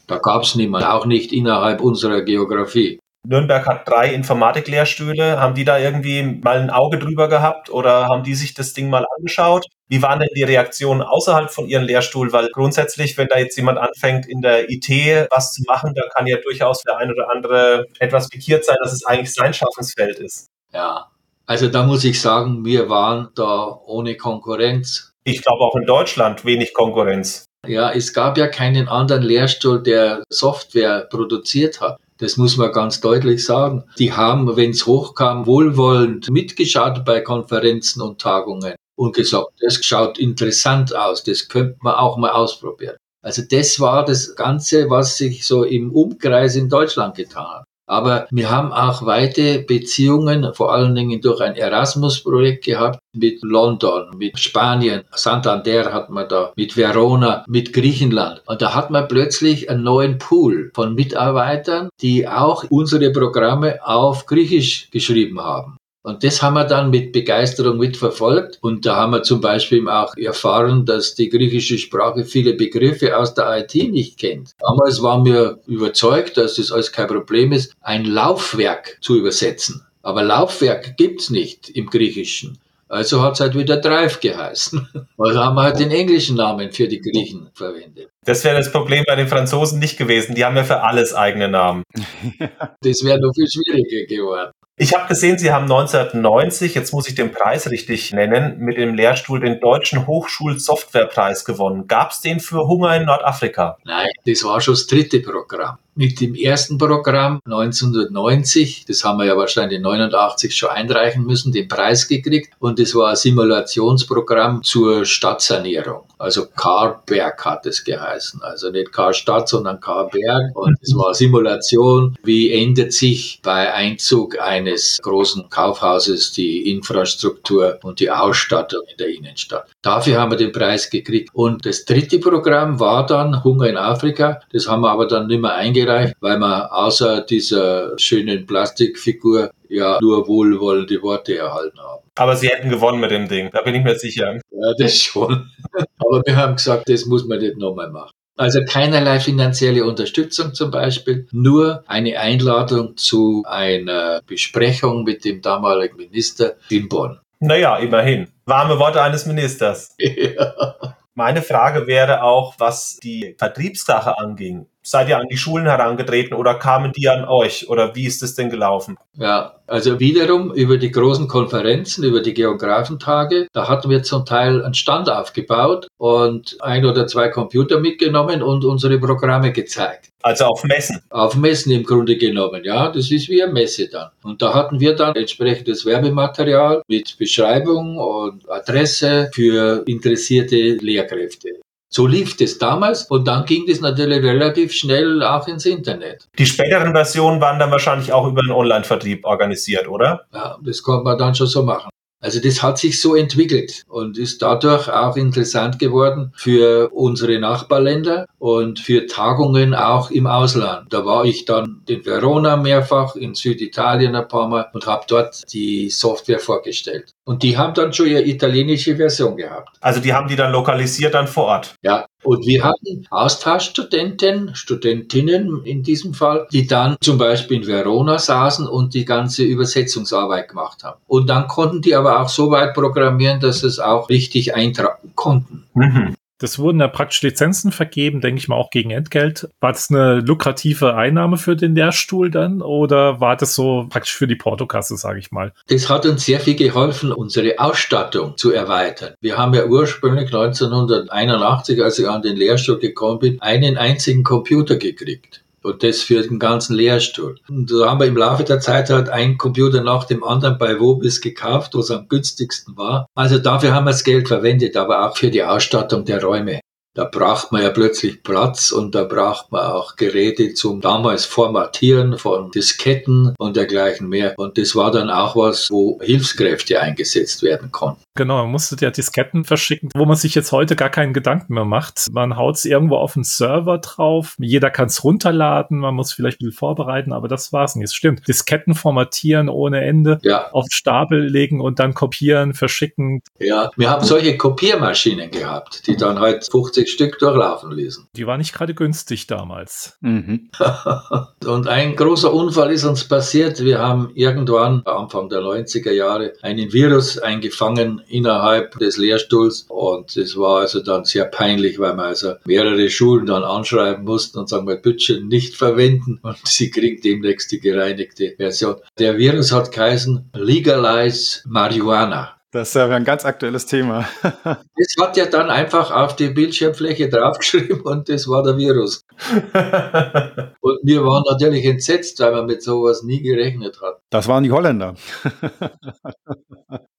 [0.06, 3.00] Da gab es niemanden, auch nicht innerhalb unserer Geografie.
[3.24, 5.40] Nürnberg hat drei Informatiklehrstühle.
[5.40, 8.90] Haben die da irgendwie mal ein Auge drüber gehabt oder haben die sich das Ding
[8.90, 9.66] mal angeschaut?
[9.88, 12.32] Wie waren denn die Reaktionen außerhalb von ihrem Lehrstuhl?
[12.32, 14.88] Weil grundsätzlich, wenn da jetzt jemand anfängt, in der IT
[15.30, 18.92] was zu machen, dann kann ja durchaus der ein oder andere etwas pikiert sein, dass
[18.92, 20.48] es eigentlich sein Schaffensfeld ist.
[20.72, 21.06] Ja,
[21.46, 25.12] also da muss ich sagen, wir waren da ohne Konkurrenz.
[25.24, 27.44] Ich glaube auch in Deutschland wenig Konkurrenz.
[27.66, 31.98] Ja, es gab ja keinen anderen Lehrstuhl, der Software produziert hat.
[32.22, 33.82] Das muss man ganz deutlich sagen.
[33.98, 40.20] Die haben, wenn es hochkam, wohlwollend mitgeschaut bei Konferenzen und Tagungen und gesagt, das schaut
[40.20, 42.96] interessant aus, das könnte man auch mal ausprobieren.
[43.22, 47.64] Also das war das Ganze, was sich so im Umkreis in Deutschland getan hat.
[47.86, 54.16] Aber wir haben auch weite Beziehungen, vor allen Dingen durch ein Erasmus-Projekt gehabt mit London,
[54.16, 58.42] mit Spanien, Santander hat man da, mit Verona, mit Griechenland.
[58.46, 64.26] Und da hat man plötzlich einen neuen Pool von Mitarbeitern, die auch unsere Programme auf
[64.26, 65.76] Griechisch geschrieben haben.
[66.04, 68.58] Und das haben wir dann mit Begeisterung mitverfolgt.
[68.60, 73.34] Und da haben wir zum Beispiel auch erfahren, dass die griechische Sprache viele Begriffe aus
[73.34, 74.50] der IT nicht kennt.
[74.58, 79.86] Damals waren wir überzeugt, dass das alles kein Problem ist, ein Laufwerk zu übersetzen.
[80.02, 82.58] Aber Laufwerk gibt's nicht im Griechischen.
[82.88, 84.86] Also hat es halt wieder Drive geheißen.
[85.18, 88.08] Also haben wir halt den englischen Namen für die Griechen verwendet.
[88.24, 90.34] Das wäre das Problem bei den Franzosen nicht gewesen.
[90.34, 91.84] Die haben ja für alles eigene Namen.
[92.80, 94.50] das wäre noch viel schwieriger geworden.
[94.82, 98.96] Ich habe gesehen, Sie haben 1990, jetzt muss ich den Preis richtig nennen, mit dem
[98.96, 101.86] Lehrstuhl den Deutschen Hochschulsoftwarepreis gewonnen.
[101.86, 103.78] Gab es den für Hunger in Nordafrika?
[103.84, 109.26] Nein, das war schon das dritte Programm mit dem ersten Programm 1990, das haben wir
[109.26, 112.54] ja wahrscheinlich 89 schon einreichen müssen, den Preis gekriegt.
[112.58, 116.04] Und das war ein Simulationsprogramm zur Stadtsanierung.
[116.18, 122.52] Also Karberg hat es geheißen, also nicht Karstadt, sondern Karberg und es war Simulation, wie
[122.52, 129.66] ändert sich bei Einzug eines großen Kaufhauses die Infrastruktur und die Ausstattung in der Innenstadt.
[129.82, 131.30] Dafür haben wir den Preis gekriegt.
[131.32, 135.40] Und das dritte Programm war dann Hunger in Afrika, das haben wir aber dann nicht
[135.40, 142.02] mehr eingereicht eingereicht, weil wir außer dieser schönen Plastikfigur ja nur wohlwollende Worte erhalten haben.
[142.16, 144.34] Aber Sie hätten gewonnen mit dem Ding, da bin ich mir sicher.
[144.34, 145.50] Ja, das schon.
[145.98, 148.10] Aber wir haben gesagt, das muss man nicht nochmal machen.
[148.36, 155.96] Also keinerlei finanzielle Unterstützung zum Beispiel, nur eine Einladung zu einer Besprechung mit dem damaligen
[155.96, 157.18] Minister in Bonn.
[157.40, 158.28] Naja, immerhin.
[158.46, 159.94] Warme Worte eines Ministers.
[159.98, 160.74] Ja.
[161.14, 164.66] Meine Frage wäre auch, was die Vertriebssache anging.
[164.82, 167.68] Seid ihr an die Schulen herangetreten oder kamen die an euch?
[167.68, 168.96] Oder wie ist es denn gelaufen?
[169.16, 174.64] Ja, also wiederum über die großen Konferenzen, über die Geografentage, da hatten wir zum Teil
[174.64, 180.08] einen Stand aufgebaut und ein oder zwei Computer mitgenommen und unsere Programme gezeigt.
[180.22, 181.00] Also auf Messen?
[181.10, 182.90] Auf Messen im Grunde genommen, ja.
[182.90, 184.10] Das ist wie eine Messe dann.
[184.22, 191.60] Und da hatten wir dann entsprechendes Werbematerial mit Beschreibung und Adresse für interessierte Lehrkräfte.
[191.94, 196.26] So lief das damals und dann ging das natürlich relativ schnell auch ins Internet.
[196.38, 200.24] Die späteren Versionen waren dann wahrscheinlich auch über den Online-Vertrieb organisiert, oder?
[200.32, 201.91] Ja, das konnte man dann schon so machen.
[202.22, 208.26] Also das hat sich so entwickelt und ist dadurch auch interessant geworden für unsere Nachbarländer
[208.38, 210.92] und für Tagungen auch im Ausland.
[210.92, 215.42] Da war ich dann in Verona mehrfach, in Süditalien ein paar Mal und habe dort
[215.52, 217.10] die Software vorgestellt.
[217.24, 219.76] Und die haben dann schon ihre italienische Version gehabt.
[219.80, 221.74] Also die haben die dann lokalisiert dann vor Ort.
[221.82, 228.18] Ja, und wir hatten Austauschstudenten, Studentinnen in diesem Fall, die dann zum Beispiel in Verona
[228.18, 231.00] saßen und die ganze Übersetzungsarbeit gemacht haben.
[231.06, 235.64] Und dann konnten die aber auch so weit programmieren, dass es auch richtig eintragen konnten.
[235.74, 236.14] Mhm.
[236.42, 239.48] Das wurden ja praktisch Lizenzen vergeben, denke ich mal auch gegen Entgelt.
[239.60, 244.26] War das eine lukrative Einnahme für den Lehrstuhl dann oder war das so praktisch für
[244.26, 245.52] die Portokasse, sage ich mal?
[245.68, 249.14] Das hat uns sehr viel geholfen, unsere Ausstattung zu erweitern.
[249.20, 254.74] Wir haben ja ursprünglich 1981, als ich an den Lehrstuhl gekommen bin, einen einzigen Computer
[254.74, 255.44] gekriegt.
[255.62, 257.38] Und das für den ganzen Lehrstuhl.
[257.48, 260.78] Und da haben wir im Laufe der Zeit halt einen Computer nach dem anderen bei
[260.78, 263.06] Wobis gekauft, wo es am günstigsten war.
[263.14, 266.60] Also dafür haben wir das Geld verwendet, aber auch für die Ausstattung der Räume.
[266.94, 272.18] Da braucht man ja plötzlich Platz und da braucht man auch Geräte zum damals Formatieren
[272.18, 274.34] von Disketten und dergleichen mehr.
[274.36, 278.02] Und das war dann auch was, wo Hilfskräfte eingesetzt werden konnten.
[278.14, 281.64] Genau, man musste ja Disketten verschicken, wo man sich jetzt heute gar keinen Gedanken mehr
[281.64, 282.10] macht.
[282.12, 286.38] Man haut es irgendwo auf den Server drauf, jeder kann es runterladen, man muss vielleicht
[286.38, 287.86] viel vorbereiten, aber das war's nicht.
[287.86, 288.28] Es stimmt.
[288.28, 290.50] Disketten formatieren ohne Ende, ja.
[290.52, 293.22] auf Stapel legen und dann kopieren, verschicken.
[293.38, 298.08] Ja, wir haben solche Kopiermaschinen gehabt, die dann halt 50 Stück durchlaufen ließen.
[298.16, 299.96] Die war nicht gerade günstig damals.
[300.00, 300.50] Mhm.
[301.46, 303.60] und ein großer Unfall ist uns passiert.
[303.62, 309.66] Wir haben irgendwann Anfang der 90er Jahre einen Virus eingefangen innerhalb des Lehrstuhls.
[309.68, 314.38] Und es war also dann sehr peinlich, weil wir also mehrere Schulen dann anschreiben mussten
[314.38, 316.18] und sagen, wir bitte nicht verwenden.
[316.22, 318.76] Und sie kriegen demnächst die gereinigte Version.
[318.98, 322.41] Der Virus hat geheißen Legalize Marihuana.
[322.52, 324.06] Das ist ja ein ganz aktuelles Thema.
[324.22, 329.06] das hat ja dann einfach auf die Bildschirmfläche draufgeschrieben und das war der Virus.
[329.32, 334.00] und wir waren natürlich entsetzt, weil man mit sowas nie gerechnet hat.
[334.10, 334.94] Das waren die Holländer.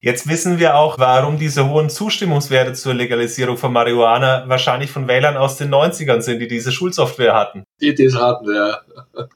[0.00, 5.38] Jetzt wissen wir auch, warum diese hohen Zustimmungswerte zur Legalisierung von Marihuana wahrscheinlich von Wählern
[5.38, 7.64] aus den 90ern sind, die diese Schulsoftware hatten.
[7.80, 8.80] Die das hatten, ja.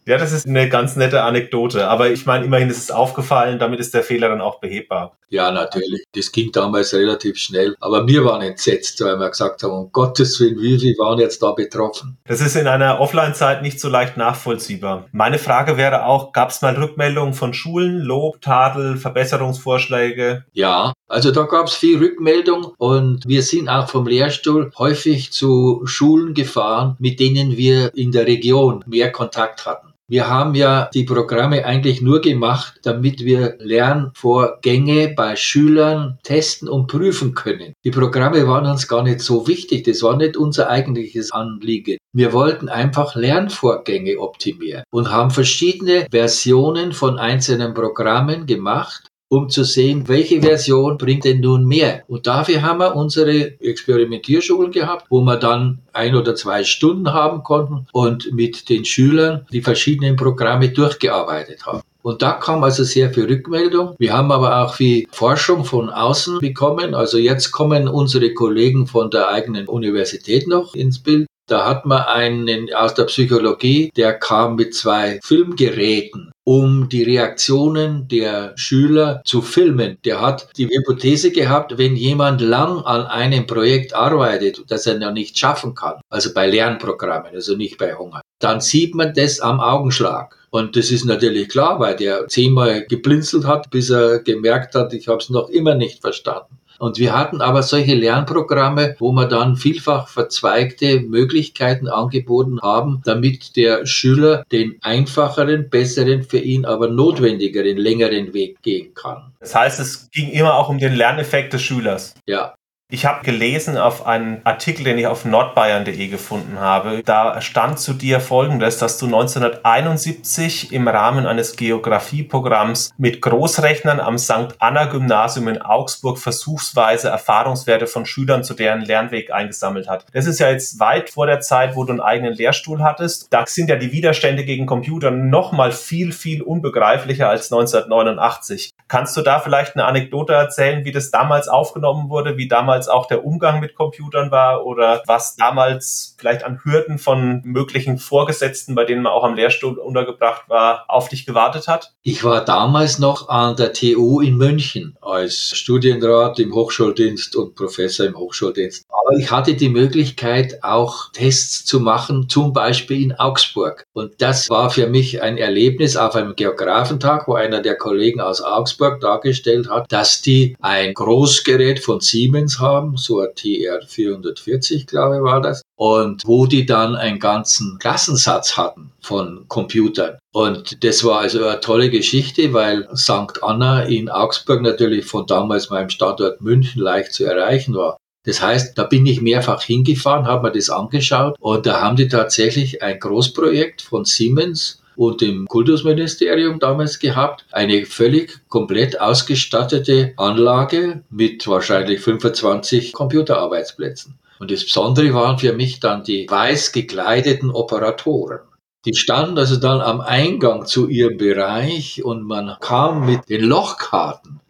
[0.05, 1.89] Ja, das ist eine ganz nette Anekdote.
[1.89, 5.17] Aber ich meine, immerhin ist es aufgefallen, damit ist der Fehler dann auch behebbar.
[5.31, 6.05] Ja, natürlich.
[6.13, 7.77] Das ging damals relativ schnell.
[7.81, 11.43] Aber wir waren entsetzt, weil wir gesagt haben, um Gottes Willen, wie viele waren jetzt
[11.43, 12.17] da betroffen?
[12.27, 15.07] Das ist in einer Offline-Zeit nicht so leicht nachvollziehbar.
[15.13, 20.45] Meine Frage wäre auch, gab es mal Rückmeldungen von Schulen, Lob, Tadel, Verbesserungsvorschläge?
[20.53, 25.83] Ja, also da gab es viel Rückmeldung und wir sind auch vom Lehrstuhl häufig zu
[25.85, 29.88] Schulen gefahren, mit denen wir in der Region mehr Kontakt hatten.
[30.11, 36.87] Wir haben ja die Programme eigentlich nur gemacht, damit wir Lernvorgänge bei Schülern testen und
[36.87, 37.75] prüfen können.
[37.85, 41.99] Die Programme waren uns gar nicht so wichtig, das war nicht unser eigentliches Anliegen.
[42.15, 49.65] Wir wollten einfach Lernvorgänge optimieren und haben verschiedene Versionen von einzelnen Programmen gemacht um zu
[49.65, 52.03] sehen, welche Version bringt denn nun mehr.
[52.09, 57.43] Und dafür haben wir unsere Experimentierschulen gehabt, wo wir dann ein oder zwei Stunden haben
[57.43, 61.83] konnten und mit den Schülern die verschiedenen Programme durchgearbeitet haben.
[62.03, 63.95] Und da kam also sehr viel Rückmeldung.
[63.99, 66.95] Wir haben aber auch viel Forschung von außen bekommen.
[66.95, 71.27] Also jetzt kommen unsere Kollegen von der eigenen Universität noch ins Bild.
[71.49, 78.09] Da hat man einen aus der Psychologie, der kam mit zwei Filmgeräten um die Reaktionen
[78.09, 79.99] der Schüler zu filmen.
[80.07, 85.13] Der hat die Hypothese gehabt, wenn jemand lang an einem Projekt arbeitet, das er noch
[85.13, 89.61] nicht schaffen kann, also bei Lernprogrammen, also nicht bei Hunger, dann sieht man das am
[89.61, 90.39] Augenschlag.
[90.49, 95.07] Und das ist natürlich klar, weil der zehnmal geblinzelt hat, bis er gemerkt hat, ich
[95.07, 96.59] habe es noch immer nicht verstanden.
[96.79, 103.57] Und wir hatten aber solche Lernprogramme, wo wir dann vielfach verzweigte Möglichkeiten angeboten haben, damit
[103.57, 109.33] der Schüler den einfacheren, besseren, für ihn aber notwendigeren, längeren Weg gehen kann.
[109.41, 112.15] Das heißt, es ging immer auch um den Lerneffekt des Schülers.
[112.27, 112.55] Ja,
[112.91, 117.03] Ich habe gelesen auf einen Artikel, den ich auf nordbayern.de gefunden habe.
[117.05, 124.17] Da stand zu dir folgendes, dass du 1971 im Rahmen eines Geografieprogramms mit Großrechnern am
[124.17, 124.55] St.
[124.59, 130.07] Anna Gymnasium in Augsburg versuchsweise Erfahrungswerte von Schülern zu deren Lernweg eingesammelt hat.
[130.15, 133.31] Das ist ja jetzt weit vor der Zeit, wo du einen eigenen Lehrstuhl hattest.
[133.31, 138.73] Da sind ja die Widerstände gegen Computer noch mal viel, viel unbegreiflicher als 1989.
[138.89, 142.89] Kannst du da vielleicht eine Anekdote erzählen, wie das damals aufgenommen wurde, wie damals damals
[142.89, 148.75] auch der Umgang mit Computern war oder was damals vielleicht an Hürden von möglichen Vorgesetzten,
[148.75, 151.95] bei denen man auch am Lehrstuhl untergebracht war, auf dich gewartet hat?
[152.03, 158.07] Ich war damals noch an der TU in München als Studienrat im Hochschuldienst und Professor
[158.07, 158.87] im Hochschuldienst.
[159.09, 163.85] Aber ich hatte die Möglichkeit, auch Tests zu machen, zum Beispiel in Augsburg.
[163.93, 168.41] Und das war für mich ein Erlebnis auf einem Geografentag, wo einer der Kollegen aus
[168.41, 174.87] Augsburg dargestellt hat, dass die ein Großgerät von Siemens haben haben, so ein TR 440,
[174.87, 175.63] glaube ich, war das.
[175.77, 180.19] Und wo die dann einen ganzen Klassensatz hatten von Computern.
[180.33, 183.43] Und das war also eine tolle Geschichte, weil St.
[183.43, 187.97] Anna in Augsburg natürlich von damals meinem Standort München leicht zu erreichen war.
[188.29, 192.09] Das heißt, da bin ich mehrfach hingefahren, habe mir das angeschaut und da haben die
[192.09, 197.47] tatsächlich ein Großprojekt von Siemens und dem Kultusministerium damals gehabt.
[197.53, 204.19] Eine völlig komplett ausgestattete Anlage mit wahrscheinlich 25 Computerarbeitsplätzen.
[204.39, 208.41] Und das Besondere waren für mich dann die weiß gekleideten Operatoren.
[208.85, 214.41] Die standen also dann am Eingang zu ihrem Bereich und man kam mit den Lochkarten,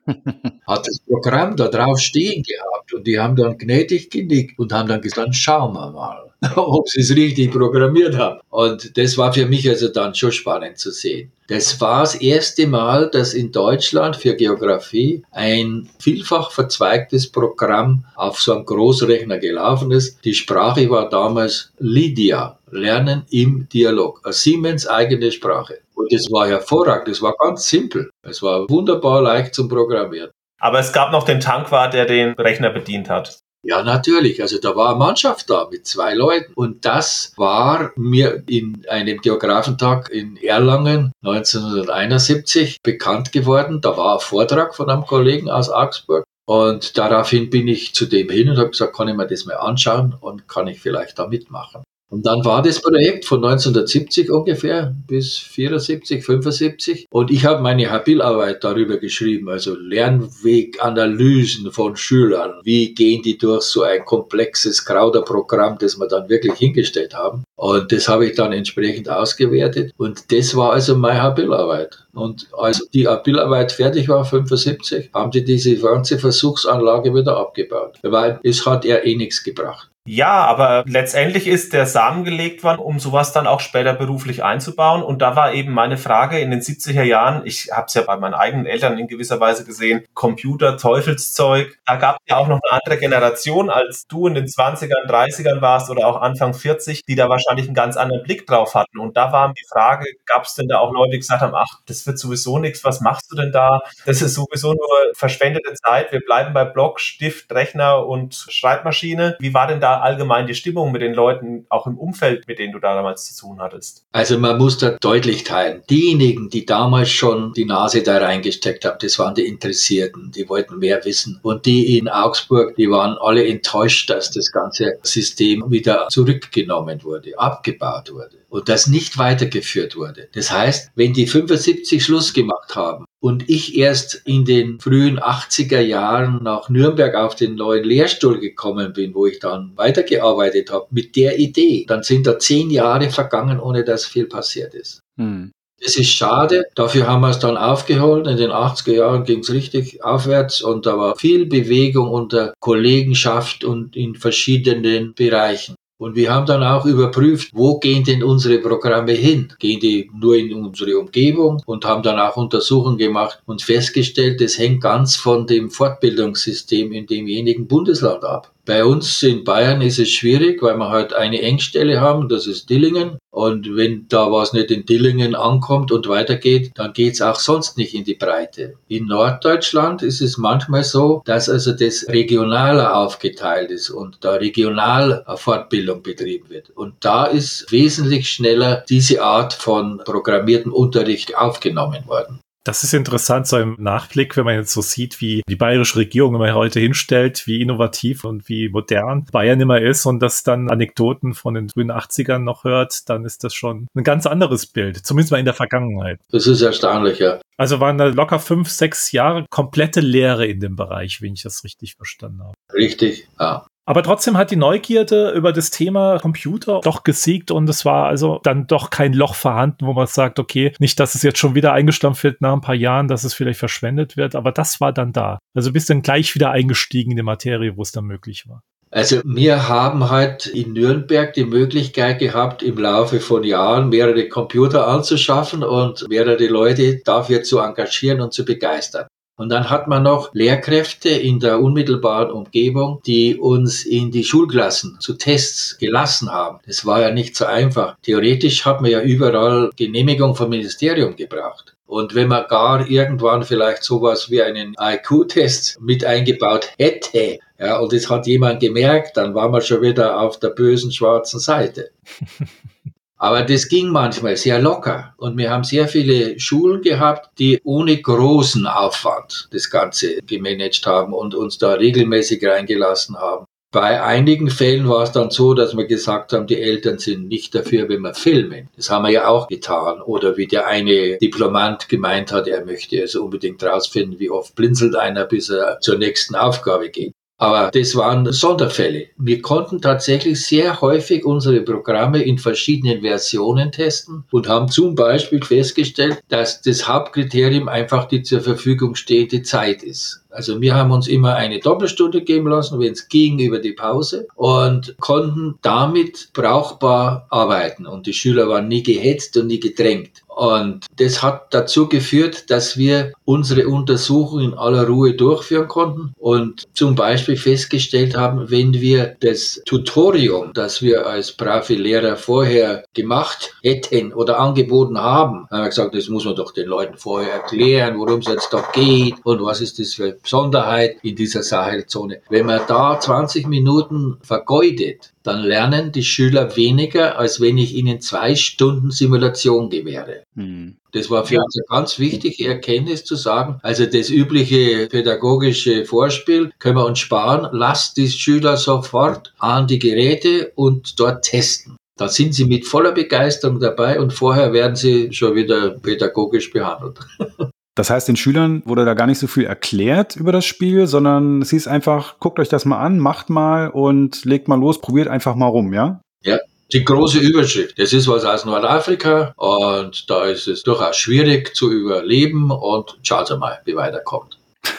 [0.66, 4.88] hat das Programm da drauf stehen gehabt und die haben dann gnädig genickt und haben
[4.88, 6.28] dann gesagt, schauen wir mal.
[6.56, 8.40] ob sie es richtig programmiert haben.
[8.50, 11.32] Und das war für mich also dann schon spannend zu sehen.
[11.48, 18.38] Das war das erste Mal, dass in Deutschland für Geografie ein vielfach verzweigtes Programm auf
[18.40, 20.24] so einem Großrechner gelaufen ist.
[20.24, 25.80] Die Sprache war damals Lydia, Lernen im Dialog, eine Siemens eigene Sprache.
[25.94, 28.10] Und das war hervorragend, das war ganz simpel.
[28.30, 30.30] Es war wunderbar leicht zum Programmieren.
[30.60, 33.38] Aber es gab noch den Tankwart, der den Rechner bedient hat.
[33.62, 34.40] Ja, natürlich.
[34.40, 36.52] Also da war eine Mannschaft da mit zwei Leuten.
[36.54, 43.80] Und das war mir in einem Geografentag in Erlangen 1971 bekannt geworden.
[43.80, 46.24] Da war ein Vortrag von einem Kollegen aus Augsburg.
[46.46, 49.56] Und daraufhin bin ich zu dem hin und habe gesagt, kann ich mir das mal
[49.56, 51.82] anschauen und kann ich vielleicht da mitmachen.
[52.10, 57.06] Und dann war das Projekt von 1970 ungefähr bis 74, 75.
[57.10, 62.60] Und ich habe meine Habilarbeit darüber geschrieben, also Lernweganalysen von Schülern.
[62.64, 67.44] Wie gehen die durch so ein komplexes Krauderprogramm, das wir dann wirklich hingestellt haben.
[67.56, 69.92] Und das habe ich dann entsprechend ausgewertet.
[69.98, 72.06] Und das war also meine Habilarbeit.
[72.14, 77.98] Und als die Habilarbeit fertig war, 75, haben die diese ganze Versuchsanlage wieder abgebaut.
[78.02, 79.87] Weil es hat ja eh nichts gebracht.
[80.08, 85.02] Ja, aber letztendlich ist der Samen gelegt worden, um sowas dann auch später beruflich einzubauen.
[85.02, 88.16] Und da war eben meine Frage in den 70er Jahren, ich habe es ja bei
[88.16, 91.78] meinen eigenen Eltern in gewisser Weise gesehen, Computer, Teufelszeug.
[91.84, 95.60] Da gab es ja auch noch eine andere Generation, als du in den 20ern, 30ern
[95.60, 98.98] warst oder auch Anfang 40, die da wahrscheinlich einen ganz anderen Blick drauf hatten.
[99.00, 101.80] Und da war die Frage, gab es denn da auch Leute, die gesagt haben, ach,
[101.84, 103.82] das wird sowieso nichts, was machst du denn da?
[104.06, 109.36] Das ist sowieso nur verschwendete Zeit, wir bleiben bei Block, Stift, Rechner und Schreibmaschine.
[109.38, 112.72] Wie war denn da allgemein die Stimmung mit den Leuten, auch im Umfeld, mit denen
[112.72, 114.04] du da damals zu tun hattest?
[114.12, 115.82] Also man muss da deutlich teilen.
[115.90, 120.78] Diejenigen, die damals schon die Nase da reingesteckt haben, das waren die Interessierten, die wollten
[120.78, 121.40] mehr wissen.
[121.42, 127.38] Und die in Augsburg, die waren alle enttäuscht, dass das ganze System wieder zurückgenommen wurde,
[127.38, 130.28] abgebaut wurde und das nicht weitergeführt wurde.
[130.32, 135.80] Das heißt, wenn die 75 Schluss gemacht haben und ich erst in den frühen 80er
[135.80, 141.16] Jahren nach Nürnberg auf den neuen Lehrstuhl gekommen bin, wo ich dann weitergearbeitet habe mit
[141.16, 145.00] der Idee, dann sind da zehn Jahre vergangen, ohne dass viel passiert ist.
[145.16, 145.50] Hm.
[145.80, 146.64] Das ist schade.
[146.74, 148.26] Dafür haben wir es dann aufgeholt.
[148.26, 153.62] In den 80er Jahren ging es richtig aufwärts und da war viel Bewegung unter Kollegenschaft
[153.62, 155.76] und in verschiedenen Bereichen.
[155.98, 159.52] Und wir haben dann auch überprüft, wo gehen denn unsere Programme hin?
[159.58, 161.60] Gehen die nur in unsere Umgebung?
[161.66, 167.06] Und haben dann auch Untersuchungen gemacht und festgestellt, es hängt ganz von dem Fortbildungssystem in
[167.06, 168.52] demjenigen Bundesland ab.
[168.68, 172.68] Bei uns in Bayern ist es schwierig, weil wir halt eine Engstelle haben, das ist
[172.68, 173.16] Dillingen.
[173.30, 177.94] Und wenn da was nicht in Dillingen ankommt und weitergeht, dann geht's auch sonst nicht
[177.94, 178.74] in die Breite.
[178.86, 185.24] In Norddeutschland ist es manchmal so, dass also das regionaler aufgeteilt ist und da regional
[185.36, 186.68] Fortbildung betrieben wird.
[186.68, 192.40] Und da ist wesentlich schneller diese Art von programmiertem Unterricht aufgenommen worden.
[192.68, 196.34] Das ist interessant, so im Nachblick, wenn man jetzt so sieht, wie die bayerische Regierung
[196.34, 201.32] immer heute hinstellt, wie innovativ und wie modern Bayern immer ist und das dann Anekdoten
[201.32, 205.32] von den frühen 80ern noch hört, dann ist das schon ein ganz anderes Bild, zumindest
[205.32, 206.20] mal in der Vergangenheit.
[206.30, 207.40] Das ist erstaunlich, ja.
[207.56, 211.64] Also waren da locker fünf, sechs Jahre komplette Lehre in dem Bereich, wenn ich das
[211.64, 212.54] richtig verstanden habe.
[212.74, 213.66] Richtig, ja.
[213.88, 218.38] Aber trotzdem hat die Neugierde über das Thema Computer doch gesiegt und es war also
[218.42, 221.72] dann doch kein Loch vorhanden, wo man sagt, okay, nicht, dass es jetzt schon wieder
[221.72, 225.14] eingestampft wird nach ein paar Jahren, dass es vielleicht verschwendet wird, aber das war dann
[225.14, 225.38] da.
[225.54, 228.60] Also bist dann gleich wieder eingestiegen in die Materie, wo es dann möglich war.
[228.90, 234.86] Also wir haben halt in Nürnberg die Möglichkeit gehabt, im Laufe von Jahren mehrere Computer
[234.86, 239.06] anzuschaffen und mehrere Leute dafür zu engagieren und zu begeistern.
[239.38, 244.96] Und dann hat man noch Lehrkräfte in der unmittelbaren Umgebung, die uns in die Schulklassen
[244.98, 246.58] zu Tests gelassen haben.
[246.66, 247.96] Das war ja nicht so einfach.
[248.02, 251.76] Theoretisch hat man ja überall Genehmigung vom Ministerium gebraucht.
[251.86, 257.92] Und wenn man gar irgendwann vielleicht sowas wie einen IQ-Test mit eingebaut hätte, ja, und
[257.92, 261.90] es hat jemand gemerkt, dann war man schon wieder auf der bösen schwarzen Seite.
[263.18, 265.14] Aber das ging manchmal sehr locker.
[265.16, 271.12] Und wir haben sehr viele Schulen gehabt, die ohne großen Aufwand das Ganze gemanagt haben
[271.12, 273.44] und uns da regelmäßig reingelassen haben.
[273.70, 277.54] Bei einigen Fällen war es dann so, dass wir gesagt haben, die Eltern sind nicht
[277.54, 278.70] dafür, wenn wir filmen.
[278.76, 280.00] Das haben wir ja auch getan.
[280.00, 284.96] Oder wie der eine Diplomant gemeint hat, er möchte also unbedingt rausfinden, wie oft blinzelt
[284.96, 287.12] einer, bis er zur nächsten Aufgabe geht.
[287.38, 289.06] Aber das waren Sonderfälle.
[289.16, 295.42] Wir konnten tatsächlich sehr häufig unsere Programme in verschiedenen Versionen testen und haben zum Beispiel
[295.42, 300.24] festgestellt, dass das Hauptkriterium einfach die zur Verfügung stehende Zeit ist.
[300.30, 304.26] Also wir haben uns immer eine Doppelstunde geben lassen, wenn es ging, über die Pause
[304.34, 307.86] und konnten damit brauchbar arbeiten.
[307.86, 310.22] Und die Schüler waren nie gehetzt und nie gedrängt.
[310.38, 316.68] Und das hat dazu geführt, dass wir unsere Untersuchung in aller Ruhe durchführen konnten und
[316.74, 323.52] zum Beispiel festgestellt haben, wenn wir das Tutorium, das wir als brave Lehrer vorher gemacht
[323.64, 327.98] hätten oder angeboten haben, haben wir gesagt, das muss man doch den Leuten vorher erklären,
[327.98, 332.20] worum es jetzt da geht und was ist das für Besonderheit in dieser Sahelzone.
[332.30, 338.00] Wenn man da 20 Minuten vergeudet, dann lernen die Schüler weniger, als wenn ich ihnen
[338.00, 340.22] zwei Stunden Simulation gewähre.
[340.34, 340.78] Hm.
[340.92, 341.42] Das war für ja.
[341.42, 347.00] uns eine ganz wichtige Erkenntnis zu sagen, also das übliche pädagogische Vorspiel können wir uns
[347.00, 351.76] sparen, lasst die Schüler sofort an die Geräte und dort testen.
[351.98, 357.00] Da sind sie mit voller Begeisterung dabei und vorher werden sie schon wieder pädagogisch behandelt.
[357.78, 361.42] Das heißt, den Schülern wurde da gar nicht so viel erklärt über das Spiel, sondern
[361.42, 365.06] es hieß einfach, guckt euch das mal an, macht mal und legt mal los, probiert
[365.06, 366.00] einfach mal rum, ja?
[366.24, 366.40] Ja,
[366.72, 367.78] die große Überschrift.
[367.78, 373.30] Das ist was aus Nordafrika und da ist es durchaus schwierig zu überleben und schaut
[373.38, 374.38] mal, wie weiterkommt.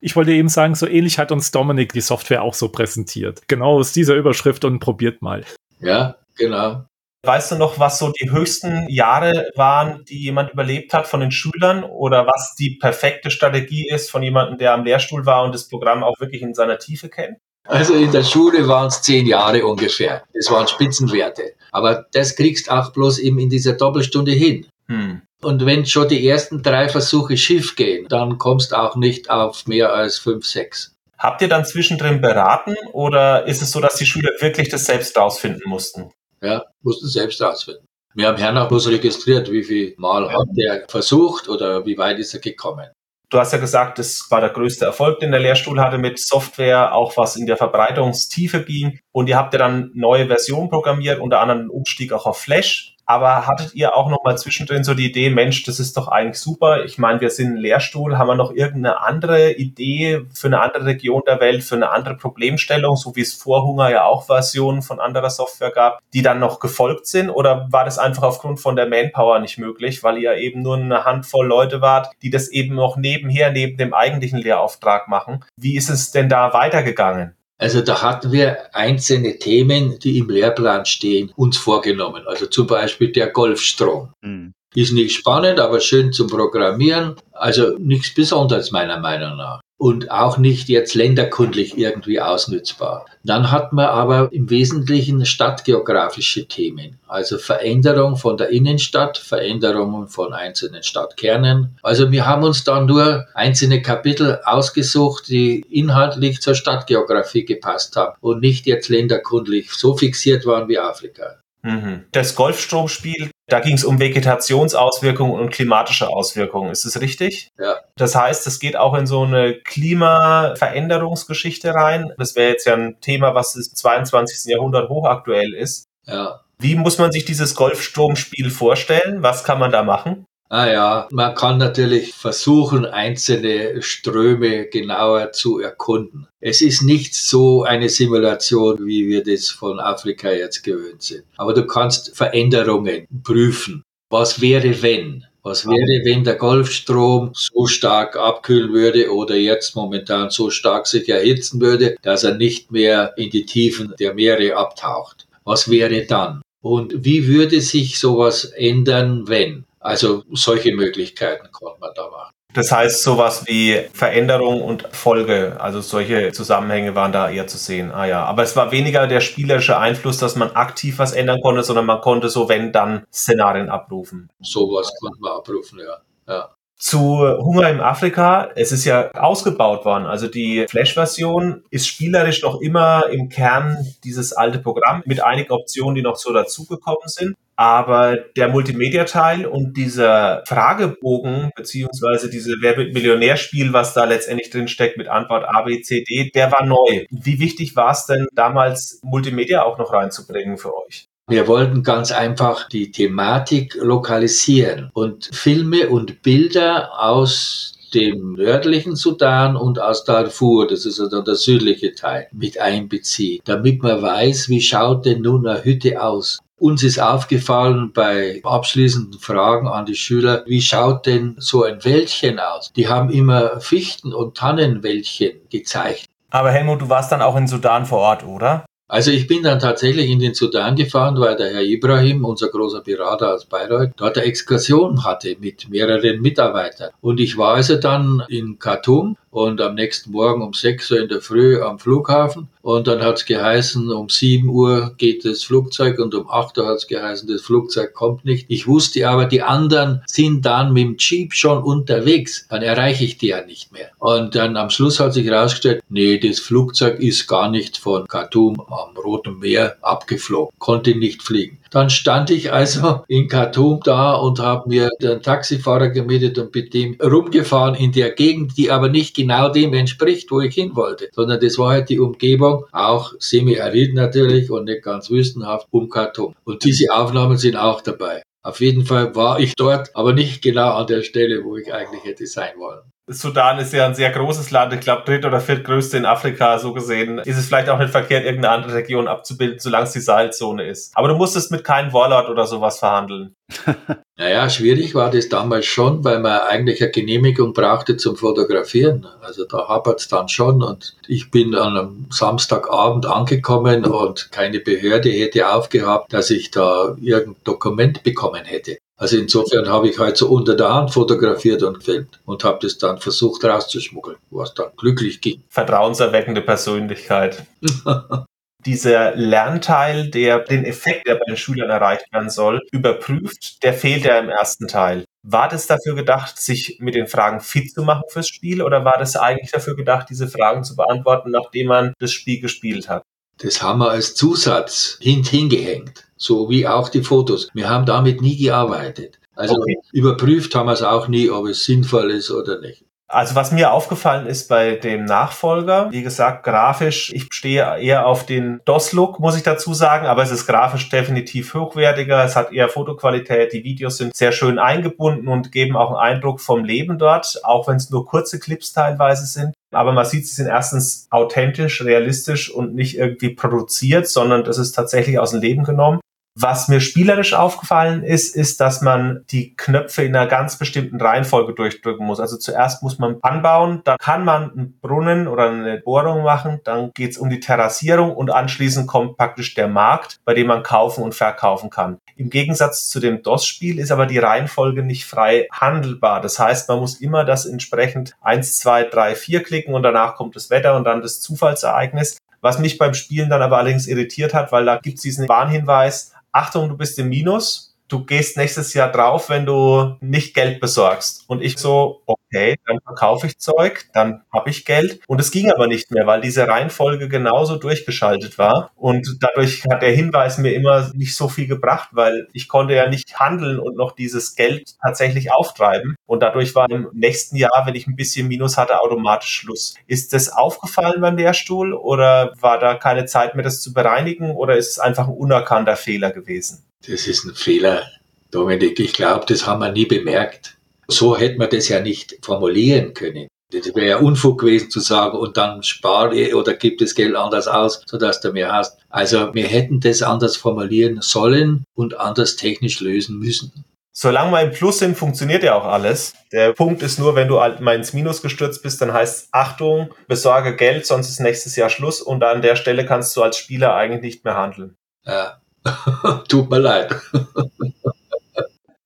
[0.00, 3.42] Ich wollte eben sagen, so ähnlich hat uns Dominik die Software auch so präsentiert.
[3.48, 5.44] Genau aus dieser Überschrift und probiert mal.
[5.80, 6.84] Ja, genau.
[7.24, 11.32] Weißt du noch, was so die höchsten Jahre waren, die jemand überlebt hat von den
[11.32, 15.68] Schülern oder was die perfekte Strategie ist von jemandem, der am Lehrstuhl war und das
[15.68, 17.38] Programm auch wirklich in seiner Tiefe kennt?
[17.64, 20.22] Also in der Schule waren es zehn Jahre ungefähr.
[20.32, 21.54] Das waren Spitzenwerte.
[21.72, 24.66] Aber das kriegst auch bloß eben in dieser Doppelstunde hin.
[24.86, 25.20] Hm.
[25.42, 29.92] Und wenn schon die ersten drei Versuche schief gehen, dann kommst auch nicht auf mehr
[29.92, 30.96] als fünf, sechs.
[31.18, 35.16] Habt ihr dann zwischendrin beraten oder ist es so, dass die Schüler wirklich das selbst
[35.18, 36.10] rausfinden mussten?
[36.42, 37.84] Ja, mussten selbst rausfinden.
[38.14, 42.18] Wir haben Herrn auch bloß registriert, wie viel Mal hat der versucht oder wie weit
[42.18, 42.88] ist er gekommen.
[43.30, 46.94] Du hast ja gesagt, das war der größte Erfolg, den der Lehrstuhl hatte mit Software,
[46.94, 49.00] auch was in der Verbreitungstiefe ging.
[49.12, 52.96] Und ihr habt ja dann neue Versionen programmiert, unter anderem einen Umstieg auch auf Flash.
[53.10, 56.38] Aber hattet ihr auch noch mal zwischendrin so die Idee, Mensch, das ist doch eigentlich
[56.38, 56.84] super.
[56.84, 58.18] Ich meine, wir sind ein Lehrstuhl.
[58.18, 62.18] Haben wir noch irgendeine andere Idee für eine andere Region der Welt, für eine andere
[62.18, 66.38] Problemstellung, so wie es vor Hunger ja auch Versionen von anderer Software gab, die dann
[66.38, 67.30] noch gefolgt sind?
[67.30, 71.06] Oder war das einfach aufgrund von der Manpower nicht möglich, weil ihr eben nur eine
[71.06, 75.42] Handvoll Leute wart, die das eben noch nebenher, neben dem eigentlichen Lehrauftrag machen?
[75.56, 77.37] Wie ist es denn da weitergegangen?
[77.58, 82.24] Also da hatten wir einzelne Themen, die im Lehrplan stehen, uns vorgenommen.
[82.26, 84.12] Also zum Beispiel der Golfstrom.
[84.22, 84.54] Mhm.
[84.74, 87.16] Ist nicht spannend, aber schön zum Programmieren.
[87.32, 93.06] Also nichts Besonderes meiner Meinung nach und auch nicht jetzt länderkundlich irgendwie ausnützbar.
[93.22, 100.32] Dann hat man aber im Wesentlichen stadtgeografische Themen, also Veränderung von der Innenstadt, Veränderungen von
[100.32, 101.78] einzelnen Stadtkernen.
[101.82, 108.16] Also wir haben uns dann nur einzelne Kapitel ausgesucht, die inhaltlich zur Stadtgeografie gepasst haben
[108.20, 111.36] und nicht jetzt länderkundlich so fixiert waren wie Afrika.
[111.62, 112.04] Mhm.
[112.10, 116.70] Das Golfstromspiel Da ging es um Vegetationsauswirkungen und klimatische Auswirkungen.
[116.70, 117.48] Ist es richtig?
[117.58, 117.76] Ja.
[117.96, 122.12] Das heißt, es geht auch in so eine Klimaveränderungsgeschichte rein.
[122.18, 124.52] Das wäre jetzt ja ein Thema, was im 22.
[124.52, 125.86] Jahrhundert hochaktuell ist.
[126.04, 126.42] Ja.
[126.58, 129.22] Wie muss man sich dieses Golfstromspiel vorstellen?
[129.22, 130.26] Was kann man da machen?
[130.50, 136.26] Ah ja, man kann natürlich versuchen, einzelne Ströme genauer zu erkunden.
[136.40, 141.24] Es ist nicht so eine Simulation, wie wir das von Afrika jetzt gewöhnt sind.
[141.36, 143.82] Aber du kannst Veränderungen prüfen.
[144.08, 145.26] Was wäre, wenn?
[145.42, 151.10] Was wäre, wenn der Golfstrom so stark abkühlen würde oder jetzt momentan so stark sich
[151.10, 155.26] erhitzen würde, dass er nicht mehr in die Tiefen der Meere abtaucht?
[155.44, 156.40] Was wäre dann?
[156.62, 159.64] Und wie würde sich sowas ändern, wenn?
[159.80, 162.32] Also solche Möglichkeiten konnte man da machen.
[162.54, 167.92] Das heißt, sowas wie Veränderung und Folge, also solche Zusammenhänge waren da eher zu sehen.
[167.92, 171.62] Ah ja, aber es war weniger der spielerische Einfluss, dass man aktiv was ändern konnte,
[171.62, 174.30] sondern man konnte so, wenn dann Szenarien abrufen.
[174.40, 175.98] Sowas konnte man abrufen, ja.
[176.26, 176.48] ja.
[176.78, 176.98] Zu
[177.40, 180.06] Hunger im Afrika, es ist ja ausgebaut worden.
[180.06, 185.96] Also die Flash-Version ist spielerisch noch immer im Kern dieses alte Programm mit einigen Optionen,
[185.96, 187.34] die noch so dazugekommen sind.
[187.56, 194.68] Aber der Multimedia-Teil und dieser Fragebogen, beziehungsweise diese Wer wird Millionärspiel, was da letztendlich drin
[194.68, 197.06] steckt mit Antwort A, B, C, D, der war neu.
[197.10, 201.08] Wie wichtig war es denn damals, Multimedia auch noch reinzubringen für euch?
[201.30, 209.54] Wir wollten ganz einfach die Thematik lokalisieren und Filme und Bilder aus dem nördlichen Sudan
[209.54, 214.62] und aus Darfur, das ist also der südliche Teil, mit einbeziehen, damit man weiß, wie
[214.62, 216.38] schaut denn nun eine Hütte aus.
[216.58, 222.38] Uns ist aufgefallen bei abschließenden Fragen an die Schüler, wie schaut denn so ein Wäldchen
[222.40, 222.72] aus?
[222.74, 226.06] Die haben immer Fichten- und Tannenwäldchen gezeigt.
[226.30, 228.64] Aber Helmut, du warst dann auch in Sudan vor Ort, oder?
[228.90, 232.80] Also ich bin dann tatsächlich in den Sudan gefahren, weil der Herr Ibrahim, unser großer
[232.80, 236.90] Berater aus Bayreuth, dort eine Exkursion hatte mit mehreren Mitarbeitern.
[237.02, 241.08] Und ich war also dann in Khartoum und am nächsten Morgen um 6 Uhr in
[241.08, 242.48] der Früh am Flughafen.
[242.62, 246.66] Und dann hat es geheißen, um 7 Uhr geht das Flugzeug und um 8 Uhr
[246.66, 248.46] hat es geheißen, das Flugzeug kommt nicht.
[248.48, 252.46] Ich wusste aber, die anderen sind dann mit dem Jeep schon unterwegs.
[252.50, 253.90] Dann erreiche ich die ja nicht mehr.
[253.98, 258.60] Und dann am Schluss hat sich herausgestellt, nee, das Flugzeug ist gar nicht von Khartoum
[258.60, 261.58] am Roten Meer abgeflogen, konnte nicht fliegen.
[261.70, 266.74] Dann stand ich also in Khartoum da und habe mir den Taxifahrer gemietet und mit
[266.74, 271.08] dem rumgefahren in der Gegend, die aber nicht genau dem entspricht, wo ich hin wollte,
[271.12, 276.34] sondern das war halt die Umgebung, auch semi-arid natürlich und nicht ganz wüstenhaft, um Khartoum.
[276.44, 278.22] Und diese Aufnahmen sind auch dabei.
[278.42, 282.04] Auf jeden Fall war ich dort, aber nicht genau an der Stelle, wo ich eigentlich
[282.04, 282.80] hätte sein wollen.
[283.08, 286.72] Sudan ist ja ein sehr großes Land, ich glaube dritt- oder viertgrößte in Afrika, so
[286.72, 287.18] gesehen.
[287.18, 290.96] Ist es vielleicht auch nicht verkehrt, irgendeine andere Region abzubilden, solange es die Sahelzone ist.
[290.96, 293.34] Aber du musstest mit keinem Warlord oder sowas verhandeln.
[294.16, 299.06] naja, schwierig war das damals schon, weil man eigentlich eine Genehmigung brauchte zum Fotografieren.
[299.22, 304.60] Also da hapert es dann schon und ich bin an einem Samstagabend angekommen und keine
[304.60, 308.78] Behörde hätte aufgehabt, dass ich da irgendein Dokument bekommen hätte.
[308.98, 312.78] Also insofern habe ich halt so unter der Hand fotografiert und gefilmt und habe das
[312.78, 315.44] dann versucht rauszuschmuggeln, was dann glücklich ging.
[315.50, 317.44] Vertrauenserweckende Persönlichkeit.
[318.66, 324.04] Dieser Lernteil, der den Effekt, der bei den Schülern erreicht werden soll, überprüft, der fehlt
[324.04, 325.04] ja im ersten Teil.
[325.22, 328.98] War das dafür gedacht, sich mit den Fragen fit zu machen fürs Spiel oder war
[328.98, 333.04] das eigentlich dafür gedacht, diese Fragen zu beantworten, nachdem man das Spiel gespielt hat?
[333.38, 337.48] Das haben wir als Zusatz hingehängt so wie auch die Fotos.
[337.54, 339.18] Wir haben damit nie gearbeitet.
[339.34, 339.78] Also okay.
[339.92, 342.84] überprüft haben wir es auch nie, ob es sinnvoll ist oder nicht.
[343.10, 348.26] Also was mir aufgefallen ist bei dem Nachfolger, wie gesagt, grafisch, ich stehe eher auf
[348.26, 352.68] den DOS-Look, muss ich dazu sagen, aber es ist grafisch definitiv hochwertiger, es hat eher
[352.68, 357.40] Fotoqualität, die Videos sind sehr schön eingebunden und geben auch einen Eindruck vom Leben dort,
[357.44, 359.54] auch wenn es nur kurze Clips teilweise sind.
[359.70, 364.72] Aber man sieht, sie sind erstens authentisch, realistisch und nicht irgendwie produziert, sondern das ist
[364.72, 366.00] tatsächlich aus dem Leben genommen.
[366.40, 371.52] Was mir spielerisch aufgefallen ist, ist, dass man die Knöpfe in einer ganz bestimmten Reihenfolge
[371.52, 372.20] durchdrücken muss.
[372.20, 376.92] Also zuerst muss man anbauen, dann kann man einen Brunnen oder eine Bohrung machen, dann
[376.94, 381.02] geht es um die Terrassierung und anschließend kommt praktisch der Markt, bei dem man kaufen
[381.02, 381.98] und verkaufen kann.
[382.14, 386.20] Im Gegensatz zu dem DOS-Spiel ist aber die Reihenfolge nicht frei handelbar.
[386.20, 390.36] Das heißt, man muss immer das entsprechend eins, zwei, drei, vier klicken und danach kommt
[390.36, 392.16] das Wetter und dann das Zufallsereignis.
[392.40, 396.12] Was mich beim Spielen dann aber allerdings irritiert hat, weil da gibt es diesen Warnhinweis,
[396.32, 397.68] Achtung, du bist im Minus.
[397.88, 401.24] du gehst nächstes Jahr drauf, wenn du nicht Geld besorgst.
[401.26, 405.00] Und ich so, okay, dann verkaufe ich Zeug, dann habe ich Geld.
[405.06, 408.70] Und es ging aber nicht mehr, weil diese Reihenfolge genauso durchgeschaltet war.
[408.76, 412.88] Und dadurch hat der Hinweis mir immer nicht so viel gebracht, weil ich konnte ja
[412.88, 415.96] nicht handeln und noch dieses Geld tatsächlich auftreiben.
[416.06, 419.74] Und dadurch war im nächsten Jahr, wenn ich ein bisschen Minus hatte, automatisch Schluss.
[419.86, 424.56] Ist das aufgefallen beim Lehrstuhl oder war da keine Zeit mehr, das zu bereinigen oder
[424.56, 426.64] ist es einfach ein unerkannter Fehler gewesen?
[426.86, 427.82] Das ist ein Fehler,
[428.30, 428.78] Dominik.
[428.78, 430.57] Ich glaube, das haben wir nie bemerkt.
[430.90, 433.28] So hätte man das ja nicht formulieren können.
[433.50, 437.48] Das wäre ja Unfug gewesen zu sagen, und dann spare oder gib das Geld anders
[437.48, 438.78] aus, sodass du mehr hast.
[438.90, 443.64] Also wir hätten das anders formulieren sollen und anders technisch lösen müssen.
[444.00, 446.12] Solange wir im Plus sind, funktioniert ja auch alles.
[446.30, 449.92] Der Punkt ist nur, wenn du halt mal ins Minus gestürzt bist, dann heißt Achtung,
[450.06, 453.74] besorge Geld, sonst ist nächstes Jahr Schluss und an der Stelle kannst du als Spieler
[453.74, 454.76] eigentlich nicht mehr handeln.
[455.04, 455.40] Ja,
[456.28, 456.94] tut mir leid.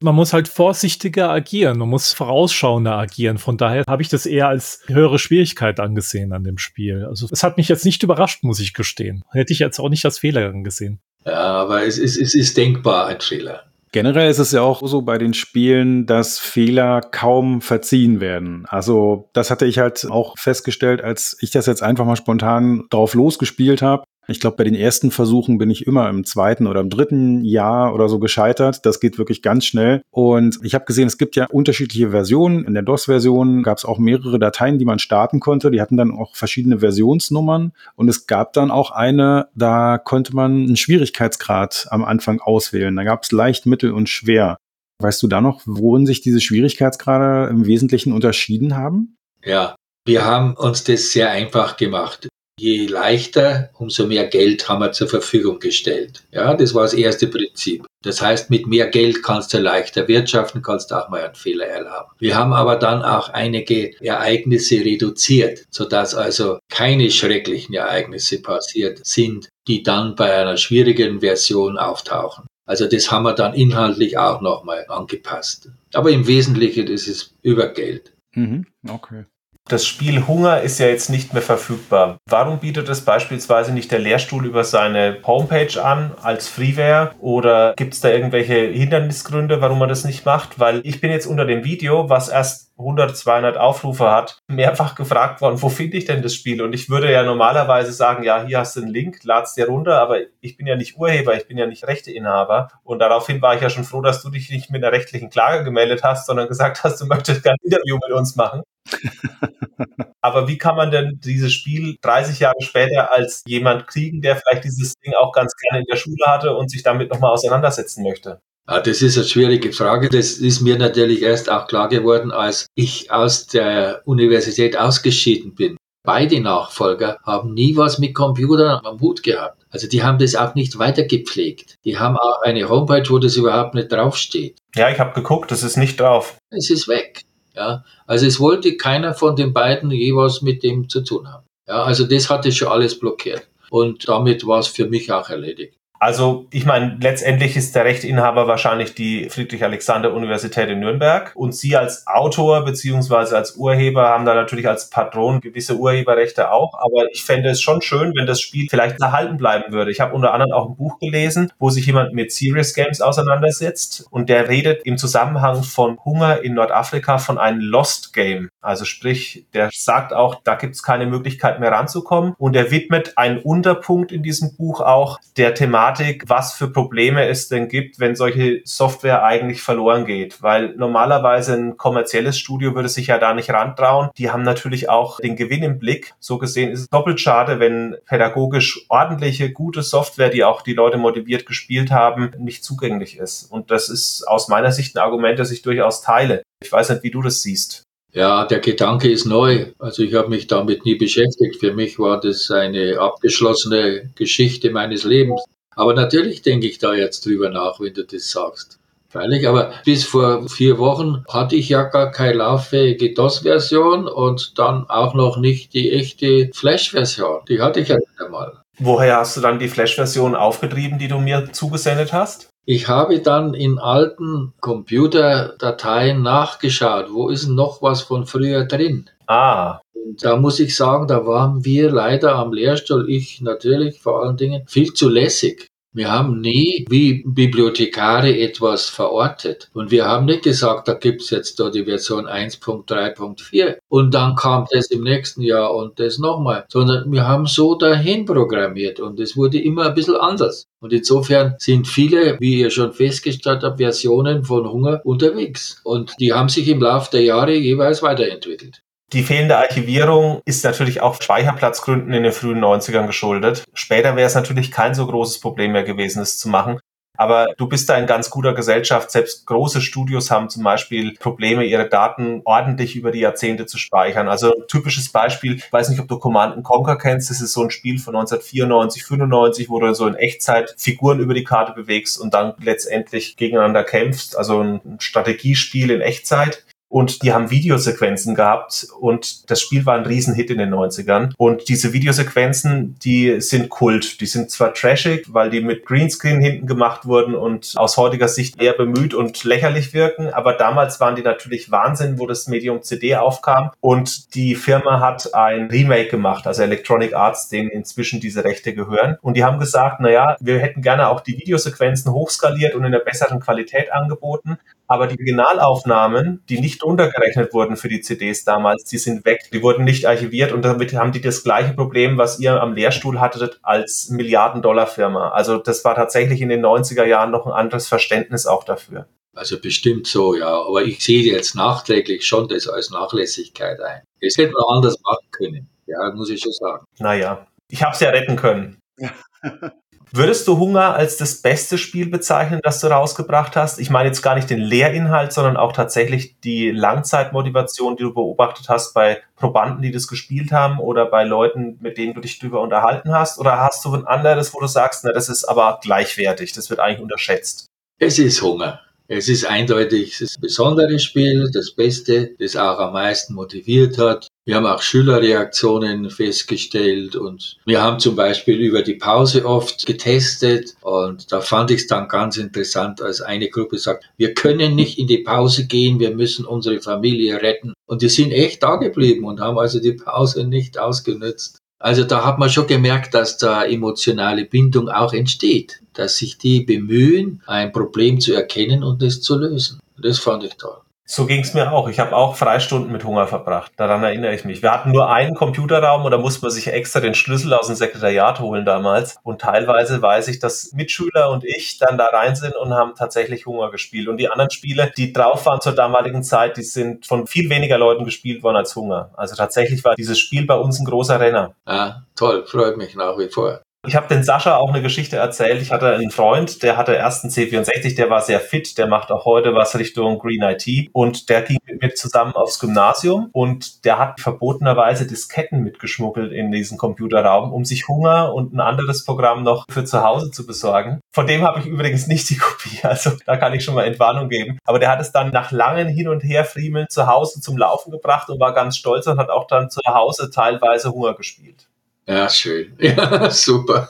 [0.03, 3.38] man muss halt vorsichtiger agieren, man muss vorausschauender agieren.
[3.38, 7.05] Von daher habe ich das eher als höhere Schwierigkeit angesehen an dem Spiel.
[7.05, 9.24] Also es hat mich jetzt nicht überrascht, muss ich gestehen.
[9.30, 11.00] Hätte ich jetzt auch nicht als Fehler angesehen.
[11.24, 13.64] Ja, aber es ist, es ist denkbar ein Fehler.
[13.92, 18.64] Generell ist es ja auch so bei den Spielen, dass Fehler kaum verziehen werden.
[18.66, 23.12] Also das hatte ich halt auch festgestellt, als ich das jetzt einfach mal spontan drauf
[23.12, 24.05] losgespielt habe.
[24.28, 27.92] Ich glaube, bei den ersten Versuchen bin ich immer im zweiten oder im dritten Jahr
[27.92, 28.86] oder so gescheitert.
[28.86, 30.02] Das geht wirklich ganz schnell.
[30.10, 32.64] Und ich habe gesehen, es gibt ja unterschiedliche Versionen.
[32.64, 35.72] In der DOS-Version gab es auch mehrere Dateien, die man starten konnte.
[35.72, 37.72] Die hatten dann auch verschiedene Versionsnummern.
[37.96, 42.94] Und es gab dann auch eine, da konnte man einen Schwierigkeitsgrad am Anfang auswählen.
[42.94, 44.56] Da gab es leicht, mittel und schwer.
[45.00, 49.16] Weißt du da noch, worin sich diese Schwierigkeitsgrade im Wesentlichen unterschieden haben?
[49.44, 49.74] Ja,
[50.06, 52.28] wir haben uns das sehr einfach gemacht.
[52.62, 56.22] Je leichter, umso mehr Geld haben wir zur Verfügung gestellt.
[56.30, 57.84] Ja, das war das erste Prinzip.
[58.04, 62.12] Das heißt, mit mehr Geld kannst du leichter wirtschaften, kannst auch mal einen Fehler erlauben.
[62.20, 69.48] Wir haben aber dann auch einige Ereignisse reduziert, sodass also keine schrecklichen Ereignisse passiert sind,
[69.66, 72.46] die dann bei einer schwierigen Version auftauchen.
[72.64, 75.68] Also das haben wir dann inhaltlich auch nochmal angepasst.
[75.94, 78.12] Aber im Wesentlichen ist es über Geld.
[78.34, 79.24] Mhm, okay.
[79.68, 82.18] Das Spiel Hunger ist ja jetzt nicht mehr verfügbar.
[82.28, 87.12] Warum bietet es beispielsweise nicht der Lehrstuhl über seine Homepage an als Freeware?
[87.20, 90.58] Oder gibt es da irgendwelche Hindernisgründe, warum man das nicht macht?
[90.58, 95.40] Weil ich bin jetzt unter dem Video, was erst 100, 200 Aufrufe hat, mehrfach gefragt
[95.40, 96.60] worden, wo finde ich denn das Spiel?
[96.60, 100.00] Und ich würde ja normalerweise sagen, ja, hier hast du einen Link, lad's dir runter,
[100.00, 102.68] aber ich bin ja nicht Urheber, ich bin ja nicht Rechteinhaber.
[102.82, 105.62] Und daraufhin war ich ja schon froh, dass du dich nicht mit einer rechtlichen Klage
[105.62, 108.62] gemeldet hast, sondern gesagt hast, du möchtest kein Interview mit uns machen.
[110.20, 114.64] aber wie kann man denn dieses Spiel 30 Jahre später als jemand kriegen, der vielleicht
[114.64, 118.41] dieses Ding auch ganz gerne in der Schule hatte und sich damit nochmal auseinandersetzen möchte?
[118.68, 120.09] Ja, das ist eine schwierige Frage.
[120.09, 125.76] Das ist mir natürlich erst auch klar geworden, als ich aus der Universität ausgeschieden bin.
[126.05, 129.62] Beide Nachfolger haben nie was mit Computern am Hut gehabt.
[129.70, 131.76] Also die haben das auch nicht weitergepflegt.
[131.85, 134.59] Die haben auch eine Homepage, wo das überhaupt nicht draufsteht.
[134.74, 136.39] Ja, ich habe geguckt, das ist nicht drauf.
[136.51, 137.22] Es ist weg.
[137.55, 141.46] Ja, also es wollte keiner von den beiden je was mit dem zu tun haben.
[141.68, 143.46] Ja, also das hatte schon alles blockiert.
[143.70, 145.78] Und damit war es für mich auch erledigt.
[146.03, 152.09] Also ich meine, letztendlich ist der Rechteinhaber wahrscheinlich die Friedrich-Alexander-Universität in Nürnberg und Sie als
[152.09, 157.50] Autor beziehungsweise als Urheber haben da natürlich als Patron gewisse Urheberrechte auch, aber ich fände
[157.50, 159.92] es schon schön, wenn das Spiel vielleicht erhalten bleiben würde.
[159.92, 164.05] Ich habe unter anderem auch ein Buch gelesen, wo sich jemand mit Serious Games auseinandersetzt
[164.11, 168.48] und der redet im Zusammenhang von Hunger in Nordafrika von einem Lost Game.
[168.61, 173.12] Also sprich, der sagt auch, da gibt es keine Möglichkeit mehr ranzukommen und er widmet
[173.18, 178.01] einen Unterpunkt in diesem Buch auch der Thematik Thematik, was für Probleme es denn gibt,
[178.01, 180.43] wenn solche Software eigentlich verloren geht.
[180.43, 184.11] Weil normalerweise ein kommerzielles Studio würde sich ja da nicht rantrauen.
[184.18, 186.14] Die haben natürlich auch den Gewinn im Blick.
[186.18, 190.99] So gesehen ist es doppelt schade, wenn pädagogisch ordentliche, gute Software, die auch die Leute
[190.99, 193.51] motiviert gespielt haben, nicht zugänglich ist.
[193.51, 196.43] Und das ist aus meiner Sicht ein Argument, das ich durchaus teile.
[196.62, 197.84] Ich weiß nicht, wie du das siehst.
[198.14, 199.72] Ja, der Gedanke ist neu.
[199.78, 201.57] Also ich habe mich damit nie beschäftigt.
[201.61, 205.43] Für mich war das eine abgeschlossene Geschichte meines Lebens.
[205.74, 208.78] Aber natürlich denke ich da jetzt drüber nach, wenn du das sagst.
[209.08, 214.88] Freilich, aber bis vor vier Wochen hatte ich ja gar keine lauffähige DOS-Version und dann
[214.88, 217.40] auch noch nicht die echte Flash-Version.
[217.46, 218.62] Die hatte ich ja nicht einmal.
[218.78, 222.48] Woher hast du dann die Flash-Version aufgetrieben, die du mir zugesendet hast?
[222.64, 229.10] Ich habe dann in alten Computerdateien nachgeschaut, wo ist noch was von früher drin.
[229.33, 229.80] Ah.
[229.95, 234.37] Und da muss ich sagen, da waren wir leider am Lehrstuhl, ich natürlich vor allen
[234.37, 235.68] Dingen, viel zu lässig.
[235.95, 239.70] Wir haben nie wie Bibliothekare etwas verortet.
[239.72, 244.66] Und wir haben nicht gesagt, da gibt's jetzt da die Version 1.3.4 und dann kam
[244.70, 249.37] das im nächsten Jahr und das nochmal, sondern wir haben so dahin programmiert und es
[249.37, 250.66] wurde immer ein bisschen anders.
[250.80, 255.80] Und insofern sind viele, wie ihr schon festgestellt habt, Versionen von Hunger unterwegs.
[255.85, 258.83] Und die haben sich im Laufe der Jahre jeweils weiterentwickelt.
[259.12, 263.62] Die fehlende Archivierung ist natürlich auch Speicherplatzgründen in den frühen 90ern geschuldet.
[263.74, 266.80] Später wäre es natürlich kein so großes Problem mehr gewesen, es zu machen.
[267.18, 269.10] Aber du bist da in ganz guter Gesellschaft.
[269.10, 274.28] Selbst große Studios haben zum Beispiel Probleme, ihre Daten ordentlich über die Jahrzehnte zu speichern.
[274.28, 277.28] Also typisches Beispiel, ich weiß nicht, ob du Command Conquer kennst.
[277.28, 281.34] Das ist so ein Spiel von 1994, 95, wo du so in Echtzeit Figuren über
[281.34, 284.38] die Karte bewegst und dann letztendlich gegeneinander kämpfst.
[284.38, 290.05] Also ein Strategiespiel in Echtzeit und die haben Videosequenzen gehabt und das Spiel war ein
[290.05, 291.32] Riesenhit in den 90ern.
[291.38, 294.20] Und diese Videosequenzen, die sind Kult.
[294.20, 298.61] Die sind zwar trashig, weil die mit Greenscreen hinten gemacht wurden und aus heutiger Sicht
[298.61, 303.16] eher bemüht und lächerlich wirken, aber damals waren die natürlich Wahnsinn, wo das Medium CD
[303.16, 308.74] aufkam und die Firma hat ein Remake gemacht, also Electronic Arts, denen inzwischen diese Rechte
[308.74, 309.16] gehören.
[309.22, 313.03] Und die haben gesagt, naja, wir hätten gerne auch die Videosequenzen hochskaliert und in einer
[313.03, 314.59] besseren Qualität angeboten,
[314.93, 319.49] aber die Originalaufnahmen, die nicht untergerechnet wurden für die CDs damals, die sind weg.
[319.53, 323.20] Die wurden nicht archiviert und damit haben die das gleiche Problem, was ihr am Lehrstuhl
[323.20, 325.30] hattet als Milliarden-Dollar-Firma.
[325.30, 329.07] Also das war tatsächlich in den 90er Jahren noch ein anderes Verständnis auch dafür.
[329.34, 330.62] Also bestimmt so, ja.
[330.66, 334.03] Aber ich sehe jetzt nachträglich schon das als Nachlässigkeit ein.
[334.20, 335.68] Es hätte man anders machen können.
[335.86, 336.84] Ja, muss ich schon sagen.
[336.99, 338.78] Naja, ich habe es ja retten können.
[340.11, 343.78] Würdest du Hunger als das beste Spiel bezeichnen, das du rausgebracht hast?
[343.78, 348.68] Ich meine jetzt gar nicht den Lehrinhalt, sondern auch tatsächlich die Langzeitmotivation, die du beobachtet
[348.68, 352.61] hast bei Probanden, die das gespielt haben oder bei Leuten, mit denen du dich drüber
[352.61, 353.38] unterhalten hast?
[353.38, 356.80] Oder hast du ein anderes, wo du sagst, na, das ist aber gleichwertig, das wird
[356.80, 357.66] eigentlich unterschätzt?
[357.98, 358.80] Es ist Hunger.
[359.09, 364.28] Es ist eindeutig das besondere Spiel, das Beste, das auch am meisten motiviert hat.
[364.45, 370.74] Wir haben auch Schülerreaktionen festgestellt und wir haben zum Beispiel über die Pause oft getestet
[370.80, 374.99] und da fand ich es dann ganz interessant, als eine Gruppe sagt, wir können nicht
[374.99, 377.72] in die Pause gehen, wir müssen unsere Familie retten.
[377.86, 381.59] Und die sind echt da geblieben und haben also die Pause nicht ausgenutzt.
[381.78, 386.64] Also da hat man schon gemerkt, dass da emotionale Bindung auch entsteht, dass sich die
[386.64, 389.78] bemühen, ein Problem zu erkennen und es zu lösen.
[389.99, 390.80] Das fand ich toll.
[391.14, 391.90] So ging es mir auch.
[391.90, 393.72] Ich habe auch Freistunden mit Hunger verbracht.
[393.76, 394.62] Daran erinnere ich mich.
[394.62, 397.76] Wir hatten nur einen Computerraum und da musste man sich extra den Schlüssel aus dem
[397.76, 399.16] Sekretariat holen damals.
[399.22, 403.44] Und teilweise weiß ich, dass Mitschüler und ich dann da rein sind und haben tatsächlich
[403.44, 404.08] Hunger gespielt.
[404.08, 407.76] Und die anderen Spiele, die drauf waren zur damaligen Zeit, die sind von viel weniger
[407.76, 409.10] Leuten gespielt worden als Hunger.
[409.14, 411.54] Also tatsächlich war dieses Spiel bei uns ein großer Renner.
[411.68, 413.60] Ja, toll, freut mich nach wie vor.
[413.85, 415.61] Ich habe den Sascha auch eine Geschichte erzählt.
[415.61, 419.11] Ich hatte einen Freund, der hatte erst einen C64, der war sehr fit, der macht
[419.11, 423.85] auch heute was Richtung Green IT und der ging mit mir zusammen aufs Gymnasium und
[423.85, 429.43] der hat verbotenerweise Disketten mitgeschmuggelt in diesen Computerraum, um sich Hunger und ein anderes Programm
[429.43, 431.01] noch für zu Hause zu besorgen.
[431.12, 434.28] Von dem habe ich übrigens nicht die Kopie, also da kann ich schon mal Entwarnung
[434.28, 434.59] geben.
[434.64, 438.28] Aber der hat es dann nach langen Hin- und Herfriemeln zu Hause zum Laufen gebracht
[438.28, 441.66] und war ganz stolz und hat auch dann zu Hause teilweise Hunger gespielt.
[442.07, 442.76] Ja, schön.
[442.80, 443.88] Ja, super.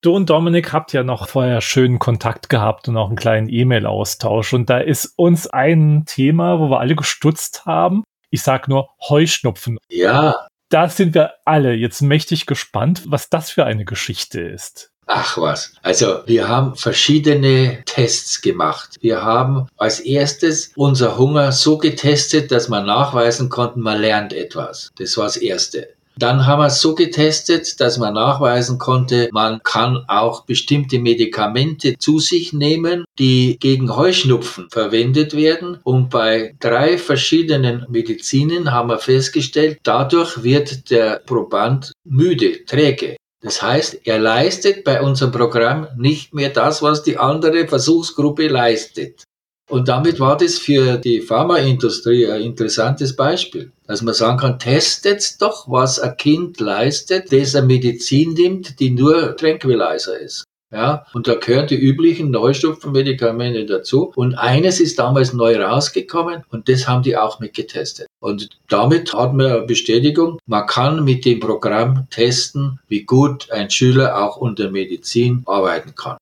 [0.00, 4.52] Du und Dominik habt ja noch vorher schönen Kontakt gehabt und auch einen kleinen E-Mail-Austausch.
[4.52, 8.04] Und da ist uns ein Thema, wo wir alle gestutzt haben.
[8.30, 9.78] Ich sag nur Heuschnupfen.
[9.88, 10.46] Ja.
[10.68, 14.90] Da sind wir alle jetzt mächtig gespannt, was das für eine Geschichte ist.
[15.10, 15.72] Ach was.
[15.82, 18.96] Also wir haben verschiedene Tests gemacht.
[19.00, 24.90] Wir haben als erstes unser Hunger so getestet, dass man nachweisen konnte, man lernt etwas.
[24.98, 25.88] Das war das Erste.
[26.18, 31.96] Dann haben wir es so getestet, dass man nachweisen konnte, man kann auch bestimmte Medikamente
[31.96, 35.78] zu sich nehmen, die gegen Heuschnupfen verwendet werden.
[35.84, 43.16] Und bei drei verschiedenen Medizinen haben wir festgestellt, dadurch wird der Proband müde, träge.
[43.40, 49.22] Das heißt, er leistet bei unserem Programm nicht mehr das, was die andere Versuchsgruppe leistet.
[49.68, 53.70] Und damit war das für die Pharmaindustrie ein interessantes Beispiel.
[53.86, 58.90] Dass man sagen kann, testet doch, was ein Kind leistet, das eine Medizin nimmt, die
[58.90, 60.44] nur Tranquilizer ist.
[60.70, 64.12] Ja, und da gehören die üblichen Neustupfenmedikamente dazu.
[64.14, 68.06] Und eines ist damals neu rausgekommen und das haben die auch mitgetestet.
[68.20, 73.70] Und damit hat man eine Bestätigung, man kann mit dem Programm testen, wie gut ein
[73.70, 76.18] Schüler auch unter Medizin arbeiten kann.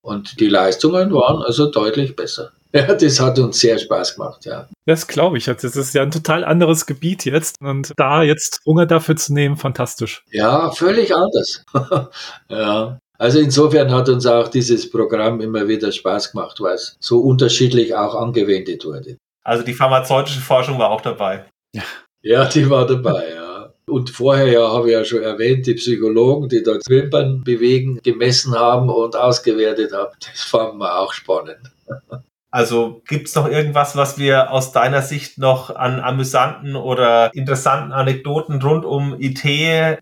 [0.00, 2.52] und die Leistungen waren also deutlich besser.
[2.72, 4.68] Ja, das hat uns sehr Spaß gemacht, ja.
[4.84, 5.46] Das glaube ich.
[5.46, 7.60] Das ist ja ein total anderes Gebiet jetzt.
[7.60, 10.22] Und da jetzt Hunger dafür zu nehmen, fantastisch.
[10.30, 11.64] Ja, völlig anders.
[12.48, 12.98] ja.
[13.18, 17.94] Also insofern hat uns auch dieses Programm immer wieder Spaß gemacht, weil es so unterschiedlich
[17.94, 19.16] auch angewendet wurde.
[19.42, 21.46] Also die pharmazeutische Forschung war auch dabei.
[21.74, 21.82] Ja,
[22.22, 23.72] ja die war dabei, ja.
[23.86, 28.54] Und vorher ja, habe ich ja schon erwähnt, die Psychologen, die dort Wimpern bewegen, gemessen
[28.54, 30.14] haben und ausgewertet haben.
[30.20, 31.72] Das fanden wir auch spannend.
[32.50, 37.92] Also gibt es noch irgendwas, was wir aus deiner Sicht noch an amüsanten oder interessanten
[37.92, 39.44] Anekdoten rund um IT,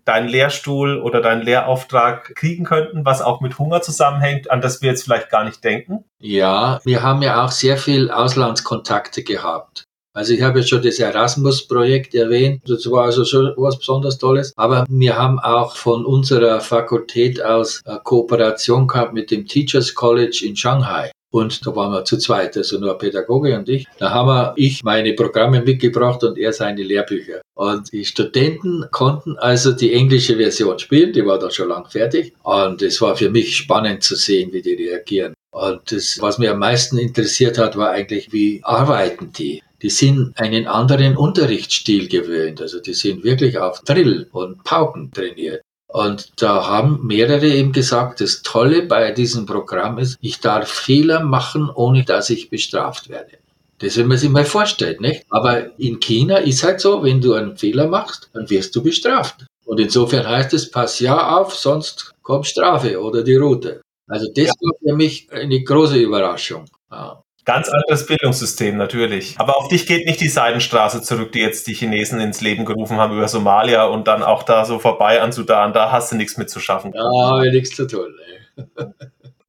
[0.05, 4.89] deinen Lehrstuhl oder deinen Lehrauftrag kriegen könnten, was auch mit Hunger zusammenhängt, an das wir
[4.89, 6.05] jetzt vielleicht gar nicht denken?
[6.19, 9.83] Ja, wir haben ja auch sehr viel Auslandskontakte gehabt.
[10.13, 14.51] Also ich habe jetzt schon das Erasmus-Projekt erwähnt, das war also schon was besonders Tolles.
[14.55, 20.43] Aber wir haben auch von unserer Fakultät aus eine Kooperation gehabt mit dem Teachers College
[20.43, 21.11] in Shanghai.
[21.31, 23.85] Und da waren wir zu zweit, also nur Pädagoge und ich.
[23.99, 27.41] Da haben wir, ich meine Programme mitgebracht und er seine Lehrbücher.
[27.53, 32.33] Und die Studenten konnten also die englische Version spielen, die war dann schon lang fertig.
[32.43, 35.33] Und es war für mich spannend zu sehen, wie die reagieren.
[35.51, 39.63] Und das, was mir am meisten interessiert hat, war eigentlich, wie arbeiten die?
[39.81, 42.61] Die sind einen anderen Unterrichtsstil gewöhnt.
[42.61, 45.61] Also die sind wirklich auf Drill und Pauken trainiert.
[45.87, 51.21] Und da haben mehrere eben gesagt, das Tolle bei diesem Programm ist, ich darf Fehler
[51.21, 53.37] machen, ohne dass ich bestraft werde.
[53.79, 55.25] Das will man sich mal vorstellen, nicht?
[55.29, 59.45] Aber in China ist halt so, wenn du einen Fehler machst, dann wirst du bestraft.
[59.65, 63.81] Und insofern heißt es, pass ja auf, sonst kommt Strafe oder die Route.
[64.07, 64.53] Also das ja.
[64.61, 66.65] war für mich eine große Überraschung.
[66.89, 67.21] Ja.
[67.47, 69.35] Ganz anderes Bildungssystem natürlich.
[69.37, 72.97] Aber auf dich geht nicht die Seidenstraße zurück, die jetzt die Chinesen ins Leben gerufen
[72.97, 75.71] haben über Somalia und dann auch da so vorbei an Sudan.
[75.71, 76.91] Da hast du nichts mit zu schaffen.
[76.93, 78.13] Ja, habe nichts zu tun.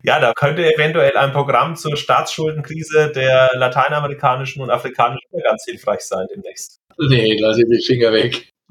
[0.04, 6.24] Ja, da könnte eventuell ein Programm zur Staatsschuldenkrise der lateinamerikanischen und afrikanischen ganz hilfreich sein
[6.32, 6.80] demnächst.
[6.98, 8.52] Nee, lass ich die Finger weg.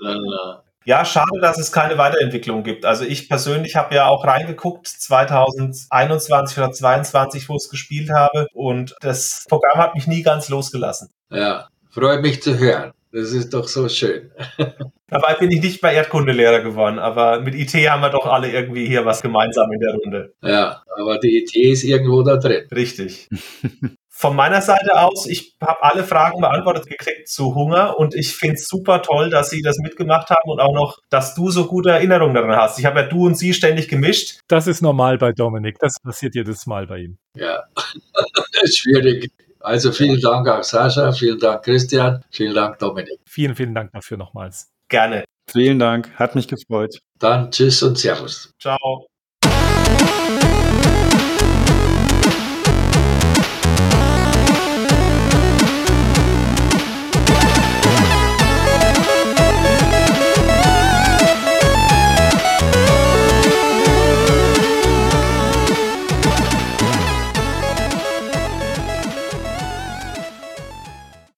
[0.00, 0.64] na, na.
[0.84, 2.84] Ja, schade, dass es keine Weiterentwicklung gibt.
[2.84, 8.46] Also ich persönlich habe ja auch reingeguckt 2021 oder 2022, wo ich es gespielt habe
[8.54, 11.10] und das Programm hat mich nie ganz losgelassen.
[11.30, 12.92] Ja, freut mich zu hören.
[13.12, 14.30] Das ist doch so schön.
[15.08, 18.86] Dabei bin ich nicht bei Erdkundelehrer geworden, aber mit IT haben wir doch alle irgendwie
[18.86, 20.34] hier was gemeinsam in der Runde.
[20.42, 22.68] Ja, aber die IT ist irgendwo da drin.
[22.72, 23.28] Richtig.
[24.20, 28.56] Von meiner Seite aus, ich habe alle Fragen beantwortet gekriegt zu Hunger und ich finde
[28.56, 31.92] es super toll, dass Sie das mitgemacht haben und auch noch, dass du so gute
[31.92, 32.78] Erinnerungen daran hast.
[32.78, 34.40] Ich habe ja du und sie ständig gemischt.
[34.46, 35.78] Das ist normal bei Dominik.
[35.78, 37.16] Das passiert jedes Mal bei ihm.
[37.34, 37.94] Ja, das
[38.62, 39.32] ist schwierig.
[39.58, 43.20] Also vielen Dank auch Sascha, vielen Dank Christian, vielen Dank Dominik.
[43.24, 44.68] Vielen, vielen Dank dafür nochmals.
[44.90, 45.24] Gerne.
[45.50, 46.98] Vielen Dank, hat mich gefreut.
[47.18, 48.52] Dann tschüss und Servus.
[48.60, 49.06] Ciao.